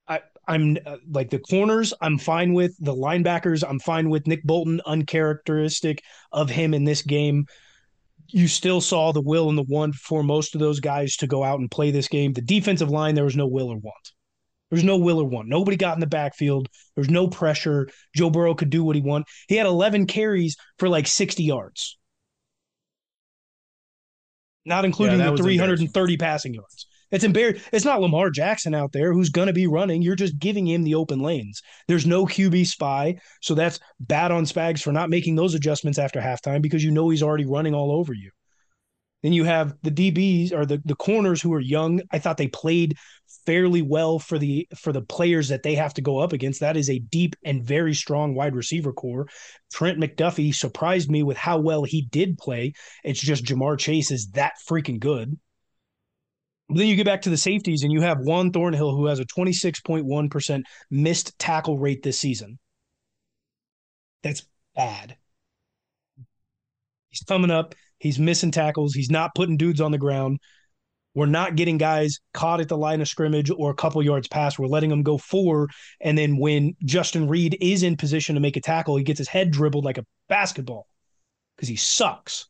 [0.06, 3.64] I, I'm uh, like the corners, I'm fine with the linebackers.
[3.68, 7.46] I'm fine with Nick Bolton, uncharacteristic of him in this game
[8.30, 11.42] you still saw the will and the want for most of those guys to go
[11.42, 12.32] out and play this game.
[12.32, 14.12] The defensive line, there was no will or want.
[14.70, 15.48] There's no will or want.
[15.48, 16.68] Nobody got in the backfield.
[16.94, 17.88] There's no pressure.
[18.14, 19.26] Joe Burrow could do what he wanted.
[19.48, 21.97] He had 11 carries for like 60 yards,
[24.68, 26.86] not including that the 330 passing yards.
[27.10, 27.62] It's embarrassing.
[27.72, 30.02] It's not Lamar Jackson out there who's going to be running.
[30.02, 31.62] You're just giving him the open lanes.
[31.86, 33.16] There's no QB spy.
[33.40, 37.08] So that's bad on Spags for not making those adjustments after halftime because you know
[37.08, 38.30] he's already running all over you.
[39.22, 42.02] Then you have the DBs or the, the corners who are young.
[42.12, 42.96] I thought they played
[43.48, 46.60] fairly well for the for the players that they have to go up against.
[46.60, 49.26] That is a deep and very strong wide receiver core.
[49.72, 52.74] Trent McDuffie surprised me with how well he did play.
[53.04, 55.38] It's just Ja'Marr Chase is that freaking good.
[56.68, 59.24] Then you get back to the safeties, and you have Juan Thornhill, who has a
[59.24, 62.58] 26.1% missed tackle rate this season.
[64.22, 64.42] That's
[64.76, 65.16] bad.
[67.08, 67.74] He's coming up.
[67.98, 68.92] He's missing tackles.
[68.92, 70.40] He's not putting dudes on the ground.
[71.18, 74.56] We're not getting guys caught at the line of scrimmage or a couple yards past.
[74.56, 75.66] We're letting them go four.
[76.00, 79.26] And then when Justin Reid is in position to make a tackle, he gets his
[79.26, 80.86] head dribbled like a basketball
[81.56, 82.46] because he sucks.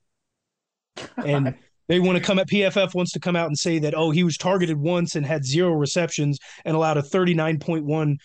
[1.16, 1.54] And
[1.88, 4.22] they want to come at PFF wants to come out and say that, oh, he
[4.22, 8.16] was targeted once and had zero receptions and allowed a 39.1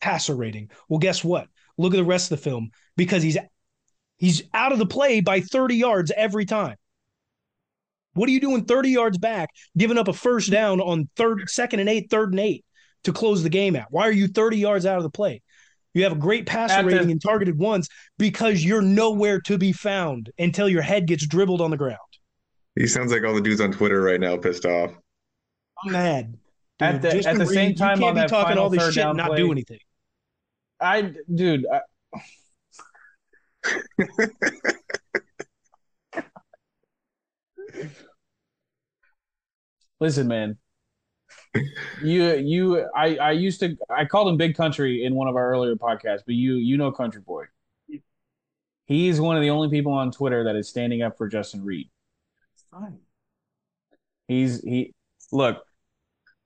[0.00, 0.70] passer rating.
[0.88, 1.48] Well, guess what?
[1.76, 3.36] Look at the rest of the film because he's
[4.16, 6.76] he's out of the play by 30 yards every time.
[8.18, 11.78] What are you doing 30 yards back, giving up a first down on third, second
[11.78, 12.64] and eight, third and eight
[13.04, 13.86] to close the game out?
[13.90, 15.40] Why are you 30 yards out of the play?
[15.94, 19.56] You have a great passer At the- rating and targeted ones because you're nowhere to
[19.56, 21.98] be found until your head gets dribbled on the ground.
[22.74, 24.90] He sounds like all the dudes on Twitter right now, pissed off.
[25.84, 26.36] I'm mad.
[26.80, 29.04] At the- at the Reed, same you time, can't on be talking all this shit
[29.06, 29.78] and not play- do anything.
[30.80, 31.64] I, dude.
[31.72, 31.80] I,
[40.00, 40.58] Listen, man.
[42.02, 45.50] You you I I used to I called him Big Country in one of our
[45.50, 47.44] earlier podcasts, but you you know Country Boy.
[48.86, 51.90] He's one of the only people on Twitter that is standing up for Justin Reid.
[52.70, 52.98] Fine.
[54.28, 54.94] He's he
[55.32, 55.64] look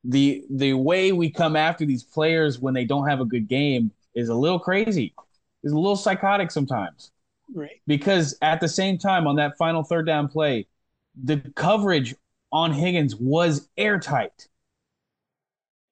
[0.05, 3.93] the the way we come after these players when they don't have a good game
[4.15, 5.15] is a little crazy.
[5.63, 7.13] Is a little psychotic sometimes
[7.55, 7.81] Right.
[7.87, 10.67] because at the same time on that final third down play,
[11.23, 12.17] the coverage
[12.53, 14.49] on Higgins was airtight.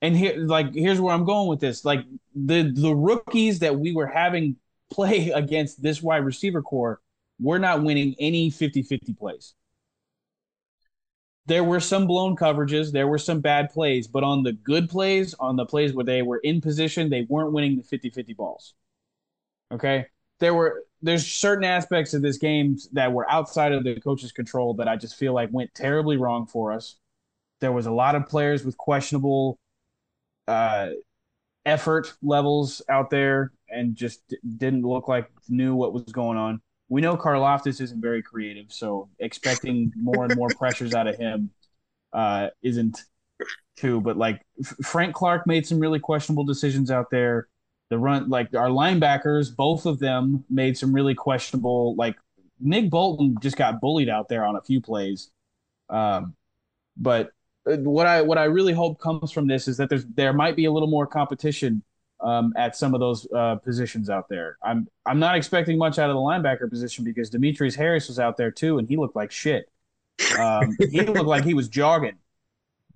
[0.02, 1.84] And here like here's where I'm going with this.
[1.84, 4.56] Like the the rookies that we were having
[4.90, 7.00] play against this wide receiver core,
[7.40, 9.54] we're not winning any 50-50 plays.
[11.46, 15.34] There were some blown coverages, there were some bad plays, but on the good plays,
[15.40, 18.74] on the plays where they were in position, they weren't winning the 50-50 balls.
[19.72, 20.06] Okay?
[20.38, 24.74] There were there's certain aspects of this game that were outside of the coach's control
[24.74, 26.96] that I just feel like went terribly wrong for us.
[27.60, 29.58] There was a lot of players with questionable
[30.48, 30.90] uh,
[31.64, 36.60] effort levels out there and just d- didn't look like knew what was going on.
[36.88, 41.50] We know Karlaftis isn't very creative, so expecting more and more pressures out of him
[42.12, 42.98] uh, isn't
[43.76, 44.00] too.
[44.00, 44.42] But like
[44.82, 47.48] Frank Clark made some really questionable decisions out there.
[47.90, 51.94] The run, like our linebackers, both of them made some really questionable.
[51.96, 52.16] Like
[52.60, 55.30] Nick Bolton just got bullied out there on a few plays.
[55.88, 56.34] Um,
[56.96, 57.32] but
[57.68, 60.56] uh, what I what I really hope comes from this is that there's there might
[60.56, 61.82] be a little more competition
[62.20, 64.56] um, at some of those uh, positions out there.
[64.62, 68.36] I'm I'm not expecting much out of the linebacker position because Demetrius Harris was out
[68.36, 69.68] there too, and he looked like shit.
[70.38, 72.18] Um, he looked like he was jogging.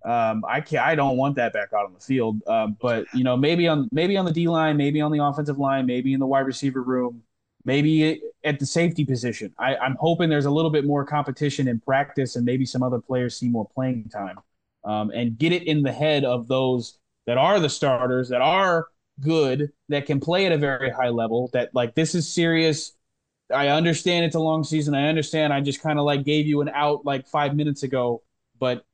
[0.04, 0.84] Um, I can't.
[0.84, 2.46] I don't want that back out on the field.
[2.46, 5.58] Um, but you know, maybe on maybe on the D line, maybe on the offensive
[5.58, 7.22] line, maybe in the wide receiver room,
[7.64, 9.54] maybe at the safety position.
[9.58, 13.00] I, I'm hoping there's a little bit more competition in practice and maybe some other
[13.00, 14.38] players see more playing time
[14.84, 18.88] um, and get it in the head of those that are the starters, that are
[19.20, 22.92] good, that can play at a very high level, that like this is serious.
[23.52, 24.94] I understand it's a long season.
[24.94, 28.22] I understand I just kind of like gave you an out like five minutes ago,
[28.58, 28.84] but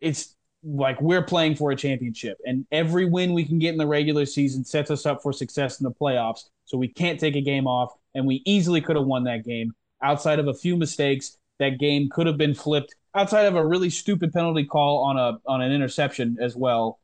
[0.00, 0.34] it's
[0.68, 4.26] like we're playing for a championship and every win we can get in the regular
[4.26, 7.66] season sets us up for success in the playoffs so we can't take a game
[7.66, 11.38] off and we easily could have won that game outside of a few mistakes.
[11.58, 15.38] That game could have been flipped outside of a really stupid penalty call on a
[15.46, 17.00] on an interception as well.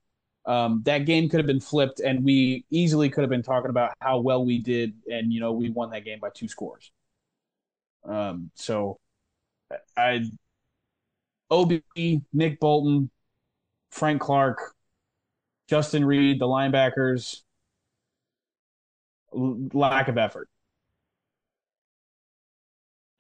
[0.47, 3.95] Um, that game could have been flipped and we easily could have been talking about
[4.01, 6.93] how well we did and you know we won that game by two scores.
[8.05, 8.99] Um, so
[9.97, 10.21] i
[11.51, 11.73] ob
[12.33, 13.11] nick bolton
[13.95, 14.75] Frank Clark,
[15.69, 17.43] Justin Reid, the linebackers,
[19.33, 20.49] lack of effort.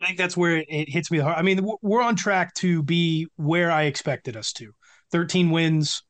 [0.00, 1.38] I think that's where it hits me hard.
[1.38, 4.72] I mean, we're on track to be where I expected us to.
[5.12, 6.02] 13 wins,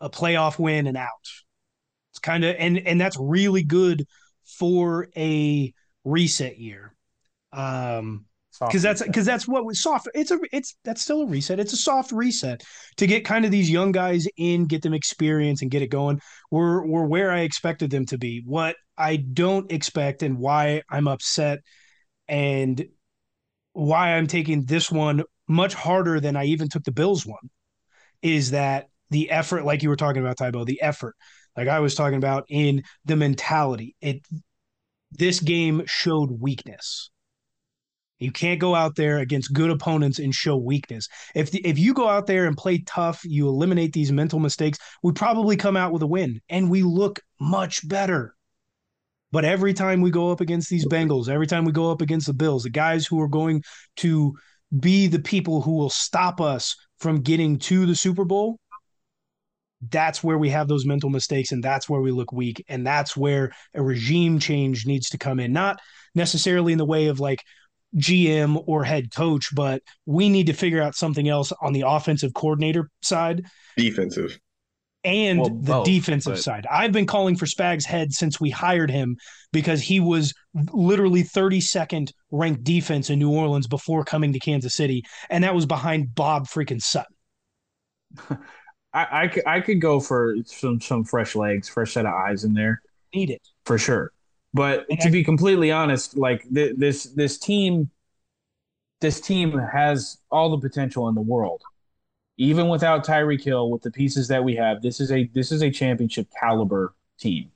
[0.00, 1.08] a playoff win, and out.
[2.10, 4.06] It's kind of and and that's really good
[4.44, 5.72] for a
[6.04, 6.96] reset year.
[7.52, 8.26] Um,
[8.60, 10.08] because that's because that's what was soft.
[10.14, 11.60] It's a it's that's still a reset.
[11.60, 12.62] It's a soft reset
[12.96, 16.20] to get kind of these young guys in, get them experience, and get it going.
[16.50, 18.42] We're we're where I expected them to be.
[18.44, 21.60] What I don't expect and why I'm upset
[22.28, 22.84] and
[23.72, 27.50] why I'm taking this one much harder than I even took the Bills one
[28.22, 31.14] is that the effort, like you were talking about, Tybo, the effort,
[31.56, 33.96] like I was talking about in the mentality.
[34.00, 34.24] It
[35.10, 37.10] this game showed weakness
[38.24, 41.08] you can't go out there against good opponents and show weakness.
[41.34, 44.78] If the, if you go out there and play tough, you eliminate these mental mistakes,
[45.02, 48.34] we probably come out with a win and we look much better.
[49.30, 52.26] But every time we go up against these Bengals, every time we go up against
[52.26, 53.62] the Bills, the guys who are going
[53.96, 54.32] to
[54.80, 58.58] be the people who will stop us from getting to the Super Bowl,
[59.90, 63.16] that's where we have those mental mistakes and that's where we look weak and that's
[63.16, 65.78] where a regime change needs to come in not
[66.14, 67.42] necessarily in the way of like
[67.96, 72.34] GM or head coach, but we need to figure out something else on the offensive
[72.34, 73.44] coordinator side.
[73.76, 74.38] Defensive.
[75.04, 76.42] And well, the both, defensive but...
[76.42, 76.66] side.
[76.70, 79.16] I've been calling for Spags' head since we hired him
[79.52, 80.32] because he was
[80.72, 85.04] literally 32nd ranked defense in New Orleans before coming to Kansas City.
[85.28, 87.14] And that was behind Bob freaking Sutton.
[88.94, 92.44] I, I, could, I could go for some, some fresh legs, fresh set of eyes
[92.44, 92.80] in there.
[93.14, 93.42] Need it.
[93.66, 94.12] For sure.
[94.54, 97.90] But to be completely honest, like th- this this team,
[99.00, 101.60] this team has all the potential in the world.
[102.36, 105.60] Even without Tyreek Hill, with the pieces that we have, this is a this is
[105.62, 107.50] a championship caliber team.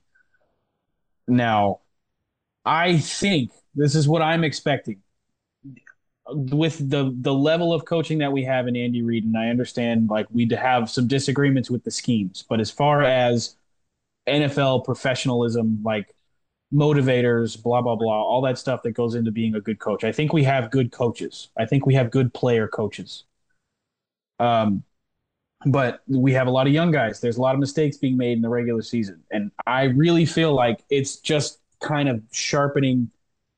[1.27, 1.79] Now,
[2.65, 5.01] I think this is what I'm expecting
[6.27, 10.09] with the the level of coaching that we have in Andy Reid, and I understand
[10.09, 13.55] like we have some disagreements with the schemes, but as far as
[14.27, 16.13] NFL professionalism, like
[16.73, 20.03] motivators, blah, blah, blah, all that stuff that goes into being a good coach.
[20.03, 21.49] I think we have good coaches.
[21.57, 23.23] I think we have good player coaches.
[24.39, 24.83] Um,
[25.65, 27.19] but we have a lot of young guys.
[27.19, 29.21] There's a lot of mistakes being made in the regular season.
[29.31, 33.09] And I really feel like it's just kind of sharpening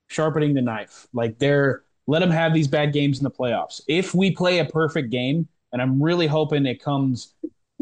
[0.08, 1.08] sharpening the knife.
[1.14, 3.82] Like they're let them have these bad games in the playoffs.
[3.88, 7.34] If we play a perfect game, and I'm really hoping it comes,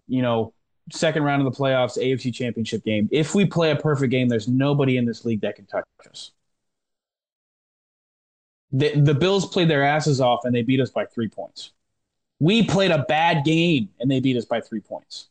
[0.07, 0.53] you know,
[0.91, 3.09] second round of the playoffs, AFC championship game.
[3.11, 6.31] If we play a perfect game, there's nobody in this league that can touch us.
[8.71, 11.71] The, the Bills played their asses off and they beat us by three points.
[12.39, 15.27] We played a bad game and they beat us by three points.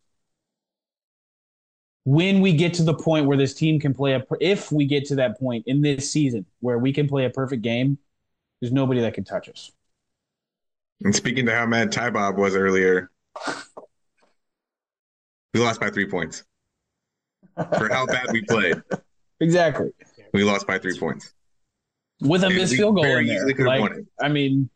[2.04, 5.06] When we get to the point where this team can play a, if we get
[5.06, 7.98] to that point in this season where we can play a perfect game,
[8.60, 9.70] there's nobody that can touch us.
[11.04, 13.10] And speaking to how mad Ty Bob was earlier,
[15.58, 16.44] we lost by three points
[17.56, 18.80] for how bad we played.
[19.40, 19.90] Exactly.
[20.32, 21.32] We lost by three points
[22.20, 23.46] with a missed field goal in there.
[23.56, 24.68] Like, I mean,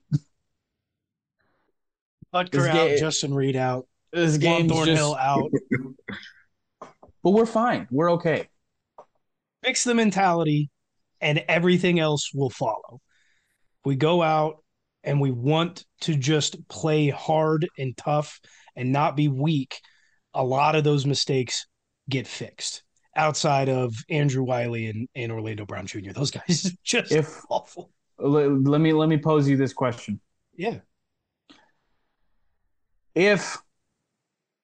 [2.33, 5.51] Butker out, game, Justin Reid out, this game Thornhill out.
[7.25, 7.89] but we're fine.
[7.91, 8.47] We're okay.
[9.65, 10.71] Fix the mentality,
[11.21, 13.01] and everything else will follow.
[13.85, 14.63] We go out
[15.03, 18.39] and we want to just play hard and tough
[18.77, 19.81] and not be weak
[20.35, 21.67] a lot of those mistakes
[22.09, 22.83] get fixed
[23.17, 26.13] outside of Andrew Wylie and, and Orlando Brown Jr.
[26.13, 27.91] Those guys just if, awful.
[28.19, 30.21] Let me let me pose you this question.
[30.55, 30.79] Yeah.
[33.15, 33.59] If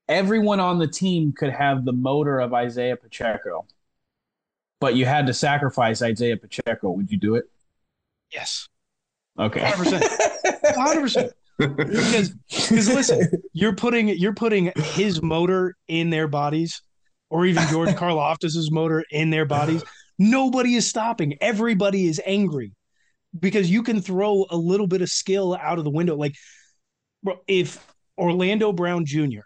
[0.09, 3.67] everyone on the team could have the motor of Isaiah Pacheco,
[4.81, 7.45] but you had to sacrifice Isaiah Pacheco, would you do it?
[8.33, 8.69] Yes.
[9.39, 9.61] Okay.
[9.61, 10.01] 100%.
[10.65, 11.31] 100%.
[11.59, 12.35] because
[12.71, 16.83] listen, you're putting you're putting his motor in their bodies,
[17.31, 19.83] or even George Karlaftis's motor in their bodies.
[20.19, 21.37] Nobody is stopping.
[21.41, 22.75] Everybody is angry
[23.39, 26.17] because you can throw a little bit of skill out of the window.
[26.17, 26.35] Like,
[27.47, 27.85] if
[28.17, 29.41] Orlando Brown Jr.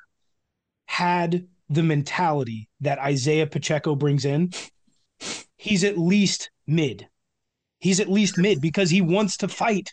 [0.87, 4.53] had the mentality that Isaiah Pacheco brings in,
[5.57, 7.09] he's at least mid.
[7.79, 9.93] He's at least mid because he wants to fight.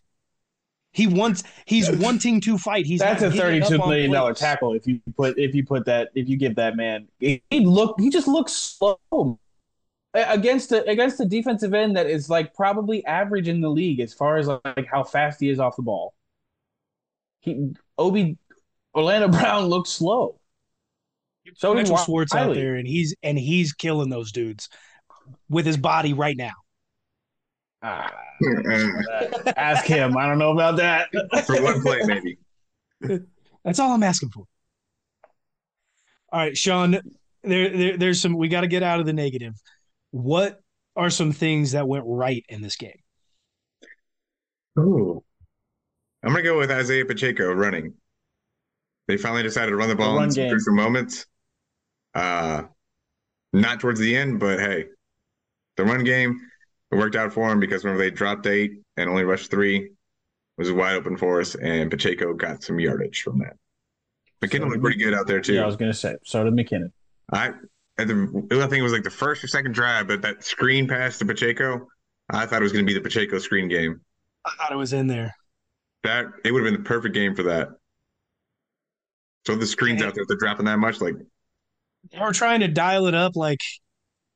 [0.91, 2.85] He wants he's wanting to fight.
[2.85, 4.73] He's That's a giving up thirty-two on million dollar tackle.
[4.73, 7.99] If you put if you put that if you give that man he he look
[7.99, 9.39] he just looks slow
[10.13, 14.13] against the against the defensive end that is like probably average in the league as
[14.13, 16.13] far as like how fast he is off the ball.
[17.41, 18.37] He Obi
[18.95, 20.39] Orlando Brown looks slow.
[21.55, 24.69] So Mitchell Wi- Schwartz out there, and he's and he's killing those dudes
[25.49, 26.53] with his body right now.
[27.81, 28.13] Ah,
[28.69, 30.15] Uh, ask him.
[30.15, 31.09] I don't know about that.
[31.45, 32.37] for one play, maybe.
[33.65, 34.45] That's all I'm asking for.
[36.31, 36.99] All right, Sean.
[37.43, 38.37] There, there there's some.
[38.37, 39.55] We got to get out of the negative.
[40.11, 40.61] What
[40.95, 42.99] are some things that went right in this game?
[44.77, 45.23] Oh,
[46.23, 47.93] I'm gonna go with Isaiah Pacheco running.
[49.07, 50.51] They finally decided to run the ball run in some game.
[50.51, 51.25] crucial moments.
[52.13, 52.63] Uh,
[53.51, 54.85] not towards the end, but hey,
[55.77, 56.39] the run game
[56.91, 59.77] it worked out for him because remember they dropped eight and only rushed three.
[59.77, 59.91] It
[60.57, 63.53] was wide open for us, and Pacheco got some yardage from that.
[64.41, 65.53] McKinnon looked pretty good out there too.
[65.53, 66.15] Yeah, I was gonna say.
[66.23, 66.91] So did McKinnon.
[67.31, 67.51] I
[67.97, 70.87] at the I think it was like the first or second drive, but that screen
[70.87, 71.87] pass to Pacheco,
[72.29, 74.01] I thought it was going to be the Pacheco screen game.
[74.45, 75.35] I thought it was in there.
[76.03, 77.69] That it would have been the perfect game for that.
[79.45, 81.15] So the screens out there, they're dropping that much, like
[82.11, 83.59] They were trying to dial it up like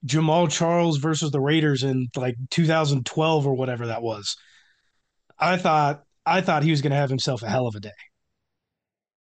[0.06, 4.36] Jamaal Charles versus the Raiders in like 2012 or whatever that was.
[5.40, 7.92] I thought I thought he was going to have himself a hell of a day.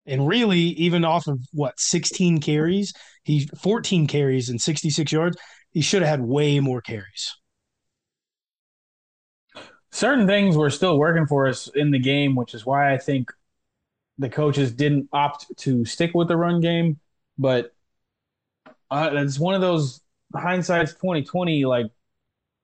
[0.05, 5.37] And really, even off of what 16 carries, he 14 carries and 66 yards,
[5.71, 7.35] he should have had way more carries.
[9.91, 13.31] certain things were still working for us in the game, which is why I think
[14.19, 16.99] the coaches didn't opt to stick with the run game.
[17.37, 17.73] But
[18.89, 20.01] uh, it's one of those
[20.35, 21.87] hindsight's twenty twenty like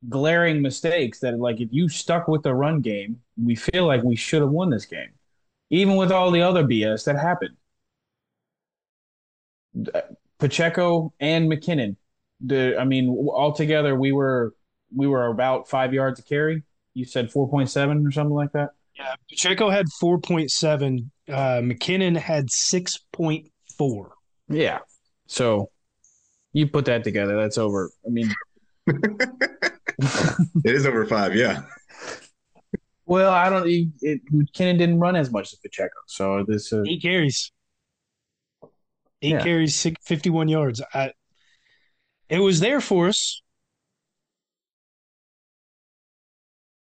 [0.10, 4.16] glaring mistakes that like if you stuck with the run game, we feel like we
[4.16, 5.12] should have won this game,
[5.70, 7.56] even with all the other BS that happened.
[9.94, 10.02] Uh,
[10.40, 11.96] Pacheco and McKinnon,
[12.42, 14.54] the I mean, altogether we were
[14.96, 16.64] we were about five yards a carry.
[16.94, 18.72] You said 4.7 or something like that?
[18.96, 24.10] Yeah, Pacheco had 4.7, uh, McKinnon had 6.4.
[24.50, 24.80] Yeah.
[25.26, 25.72] So
[26.54, 27.92] you put that together, that's over.
[28.06, 28.34] I mean,
[28.88, 29.76] it
[30.64, 31.36] is over five.
[31.36, 31.64] Yeah,
[33.06, 35.94] well, I don't, it, it, McKinnon didn't run as much as Pacheco.
[36.08, 37.52] So this is, Eight carries.
[39.22, 39.44] Eight Yeah.
[39.44, 40.82] carries, six, 51 yards.
[40.94, 41.12] I,
[42.30, 43.42] it was there for us.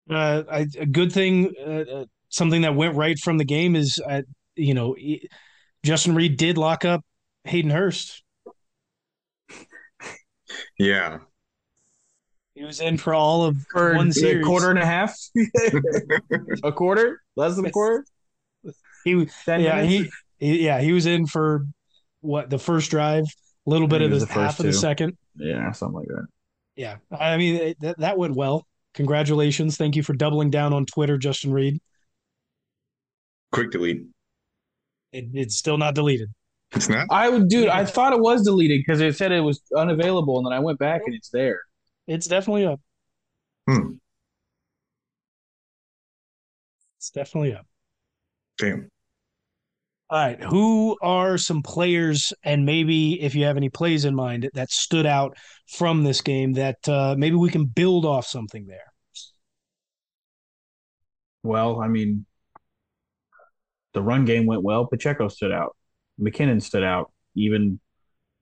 [0.09, 4.01] Uh, I, a good thing, uh, uh, something that went right from the game is,
[4.09, 4.23] uh,
[4.55, 4.97] you know,
[5.83, 7.05] Justin Reid did lock up
[7.45, 8.24] Hayden Hurst.
[10.79, 11.19] Yeah.
[12.55, 14.47] He was in for all of for one a series.
[14.47, 15.17] quarter and a half,
[16.63, 18.05] a quarter, less than a quarter.
[19.05, 21.67] He, 10 yeah, he, he, yeah, he was in for
[22.21, 23.25] what the first drive,
[23.67, 25.19] a little bit of the, the first half of the second.
[25.37, 26.27] yeah, something like that.
[26.77, 28.67] Yeah, I mean it, that that went well.
[28.95, 29.77] Congratulations!
[29.77, 31.81] Thank you for doubling down on Twitter, Justin Reid.
[33.51, 34.03] Quick delete.
[35.13, 36.31] It, it's still not deleted.
[36.75, 37.07] It's not.
[37.11, 37.69] I would, dude.
[37.69, 40.79] I thought it was deleted because it said it was unavailable, and then I went
[40.79, 41.61] back and it's there.
[42.07, 42.81] It's definitely up.
[43.69, 43.93] Hmm.
[46.99, 47.67] It's definitely up.
[48.59, 48.89] Damn.
[50.11, 54.51] All right, who are some players, and maybe if you have any plays in mind
[54.53, 58.93] that stood out from this game that uh, maybe we can build off something there.
[61.43, 62.27] Well, I mean,
[63.95, 64.87] the run game went well.
[64.87, 65.75] Pacheco stood out.
[66.21, 67.81] McKinnon stood out even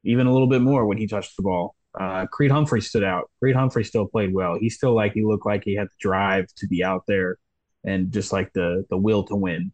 [0.04, 1.74] even a little bit more when he touched the ball.
[1.98, 3.30] Uh, Creed Humphrey stood out.
[3.38, 4.56] Creed Humphrey still played well.
[4.58, 7.36] He still like he looked like he had the drive to be out there
[7.84, 9.72] and just like the the will to win.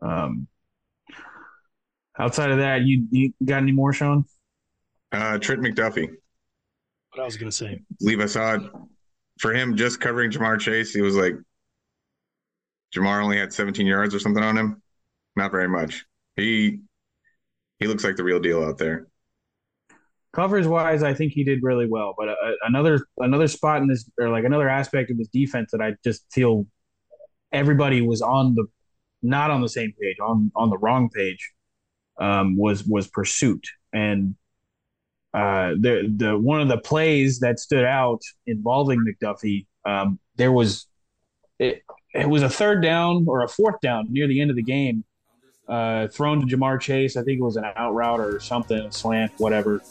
[0.00, 0.48] Um,
[2.18, 4.24] outside of that, you you got any more, Sean?
[5.12, 6.08] Uh, Trent McDuffie.
[7.12, 7.66] What I was going to say.
[7.66, 8.62] I believe I saw it
[9.38, 10.92] for him just covering Ja'Marr Chase.
[10.92, 11.34] He was like,
[12.94, 14.82] Ja'Marr only had 17 yards or something on him.
[15.36, 16.04] Not very much.
[16.36, 16.80] He
[17.80, 19.08] he looks like the real deal out there.
[20.32, 22.14] coverage wise, I think he did really well.
[22.16, 25.80] But uh, another another spot in this, or like another aspect of his defense that
[25.80, 26.66] I just feel
[27.52, 28.66] everybody was on the
[29.22, 31.52] not on the same page, on on the wrong page,
[32.20, 34.34] um, was was pursuit and
[35.34, 40.86] uh, the the one of the plays that stood out involving McDuffie, um, there was
[41.58, 41.82] it,
[42.14, 45.04] it was a third down or a fourth down near the end of the game,
[45.68, 47.16] uh, thrown to Ja'Marr Chase.
[47.16, 49.82] I think it was an out route or something, slant, whatever.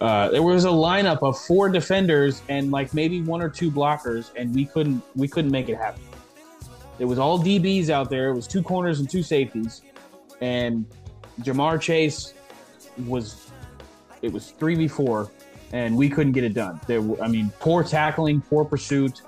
[0.00, 4.30] Uh, there was a lineup of four defenders and like maybe one or two blockers,
[4.34, 6.02] and we couldn't we couldn't make it happen.
[6.98, 8.30] It was all DBs out there.
[8.30, 9.82] It was two corners and two safeties,
[10.40, 10.86] and
[11.42, 12.32] Ja'Marr Chase
[13.06, 13.50] was
[14.22, 15.30] it was three v four,
[15.72, 16.80] and we couldn't get it done.
[16.86, 19.20] There, I mean, poor tackling, poor pursuit.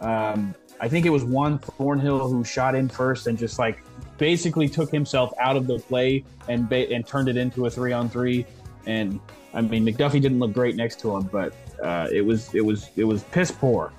[0.00, 3.82] Um, I think it was one Thornhill who shot in first and just like
[4.18, 7.92] basically took himself out of the play and ba- and turned it into a three
[7.92, 8.44] on three.
[8.86, 9.20] And
[9.54, 12.90] I mean, McDuffie didn't look great next to him, but uh, it was it was
[12.96, 13.92] it was piss poor.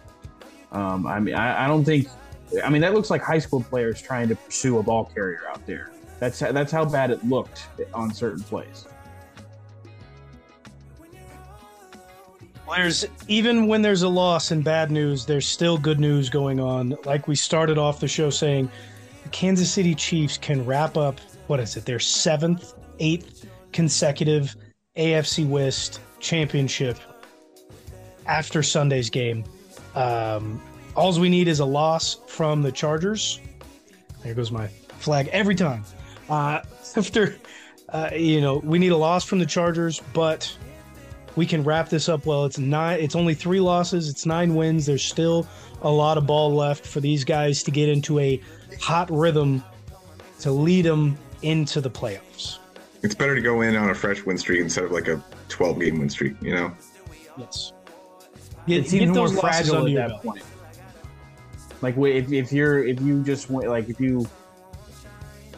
[0.71, 2.07] Um, I mean, I, I don't think.
[2.63, 5.65] I mean, that looks like high school players trying to pursue a ball carrier out
[5.65, 5.91] there.
[6.19, 8.85] That's that's how bad it looked on certain plays.
[12.75, 16.95] There's even when there's a loss and bad news, there's still good news going on.
[17.03, 18.69] Like we started off the show saying,
[19.29, 21.85] the Kansas City Chiefs can wrap up what is it?
[21.85, 24.55] Their seventh, eighth consecutive
[24.97, 26.97] AFC West championship
[28.25, 29.43] after Sunday's game.
[29.93, 30.59] Um,
[30.95, 33.39] all we need is a loss from the Chargers.
[34.23, 34.67] There goes my
[34.97, 35.83] flag every time.
[36.27, 36.61] Uh,
[36.95, 37.35] after,
[37.89, 40.55] uh, you know, we need a loss from the Chargers, but
[41.35, 42.45] we can wrap this up well.
[42.45, 42.99] It's nine.
[42.99, 44.09] It's only three losses.
[44.09, 44.87] It's nine wins.
[44.87, 45.47] There's still
[45.81, 48.41] a lot of ball left for these guys to get into a
[48.79, 49.63] hot rhythm
[50.39, 52.57] to lead them into the playoffs.
[53.01, 55.79] It's better to go in on a fresh win streak instead of like a 12
[55.79, 56.35] game win streak.
[56.41, 56.71] You know.
[57.37, 57.73] Yes.
[58.67, 60.43] Get, it's even more fragile at that point.
[61.81, 64.27] Like if, if you're if you just went like if you,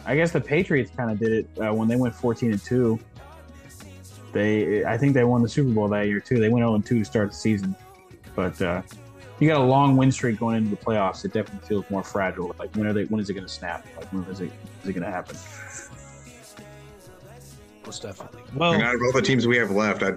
[0.06, 3.00] I guess the Patriots kind of did it uh, when they went 14 and two
[4.32, 6.38] they, I think they won the Super Bowl that year too.
[6.38, 7.76] They went 0 2 to start the season,
[8.34, 8.82] but uh,
[9.42, 11.24] you got a long win streak going into the playoffs.
[11.24, 12.54] It definitely feels more fragile.
[12.60, 13.06] Like when are they?
[13.06, 13.84] When is it going to snap?
[13.96, 14.52] Like when is it?
[14.84, 15.36] Is it going to happen?
[17.84, 18.40] Most definitely.
[18.54, 20.12] Well, and out of all the teams we have left, I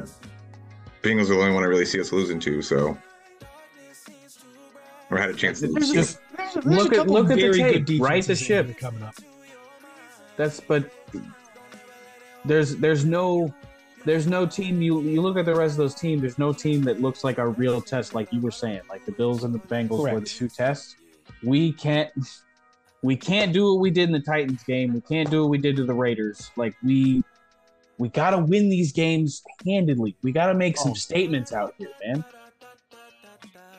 [1.02, 2.62] Bengals are the only one I really see us losing to.
[2.62, 2.96] So,
[5.10, 5.92] or had a chance to lose.
[5.92, 6.20] Just
[6.64, 8.00] look at look at the tape.
[8.00, 9.16] Right the ship coming up.
[10.38, 10.92] That's but
[12.46, 13.52] there's there's no
[14.06, 16.22] there's no team you you look at the rest of those teams.
[16.22, 18.82] There's no team that looks like a real test, like you were saying.
[18.90, 20.14] Like the Bills and the Bengals Correct.
[20.14, 20.96] were the two tests.
[21.44, 22.12] We can't
[23.02, 24.94] we can't do what we did in the Titans game.
[24.94, 26.52] We can't do what we did to the Raiders.
[26.56, 27.24] Like we
[27.98, 30.16] we got to win these games handedly.
[30.22, 30.96] We got to make some oh.
[30.96, 32.26] statements out here, man.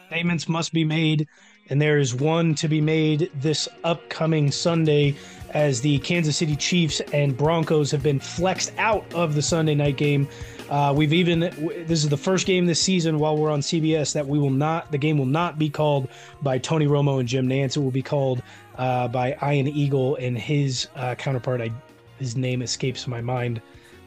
[0.08, 1.26] Statements must be made,
[1.68, 5.16] and there is one to be made this upcoming Sunday
[5.50, 9.96] as the Kansas City Chiefs and Broncos have been flexed out of the Sunday night
[9.96, 10.28] game.
[10.68, 14.26] Uh, we've even this is the first game this season while we're on CBS that
[14.26, 16.08] we will not the game will not be called
[16.42, 17.76] by Tony Romo and Jim Nantz.
[17.76, 18.42] It will be called
[18.76, 21.60] uh, by Ian Eagle and his uh, counterpart.
[21.60, 21.70] I,
[22.18, 23.60] his name escapes my mind.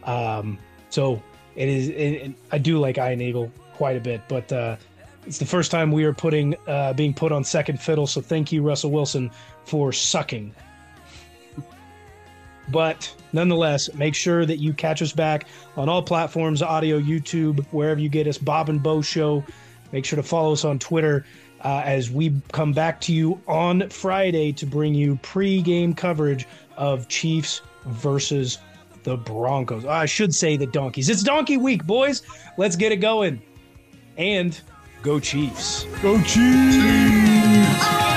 [0.04, 0.58] Um,
[0.90, 1.22] so
[1.56, 1.90] it is.
[1.90, 4.76] It, I do like Ian Eagle quite a bit, but uh,
[5.26, 8.08] it's the first time we are putting uh, being put on second fiddle.
[8.08, 9.32] So thank you, Russell Wilson,
[9.66, 10.54] for sucking
[12.72, 15.47] but nonetheless, make sure that you catch us back
[15.78, 19.43] on all platforms audio, YouTube, wherever you get us, Bob and Bo Show.
[19.91, 21.26] Make sure to follow us on Twitter
[21.63, 26.47] uh, as we come back to you on Friday to bring you pre-game coverage
[26.78, 28.59] of Chiefs versus
[29.03, 29.86] the Broncos.
[29.86, 31.09] I should say the Donkeys.
[31.09, 32.24] It's Donkey Week, boys.
[32.57, 33.41] Let's get it going.
[34.17, 34.59] And
[35.01, 35.86] go Chiefs.
[36.01, 38.09] Go Chiefs.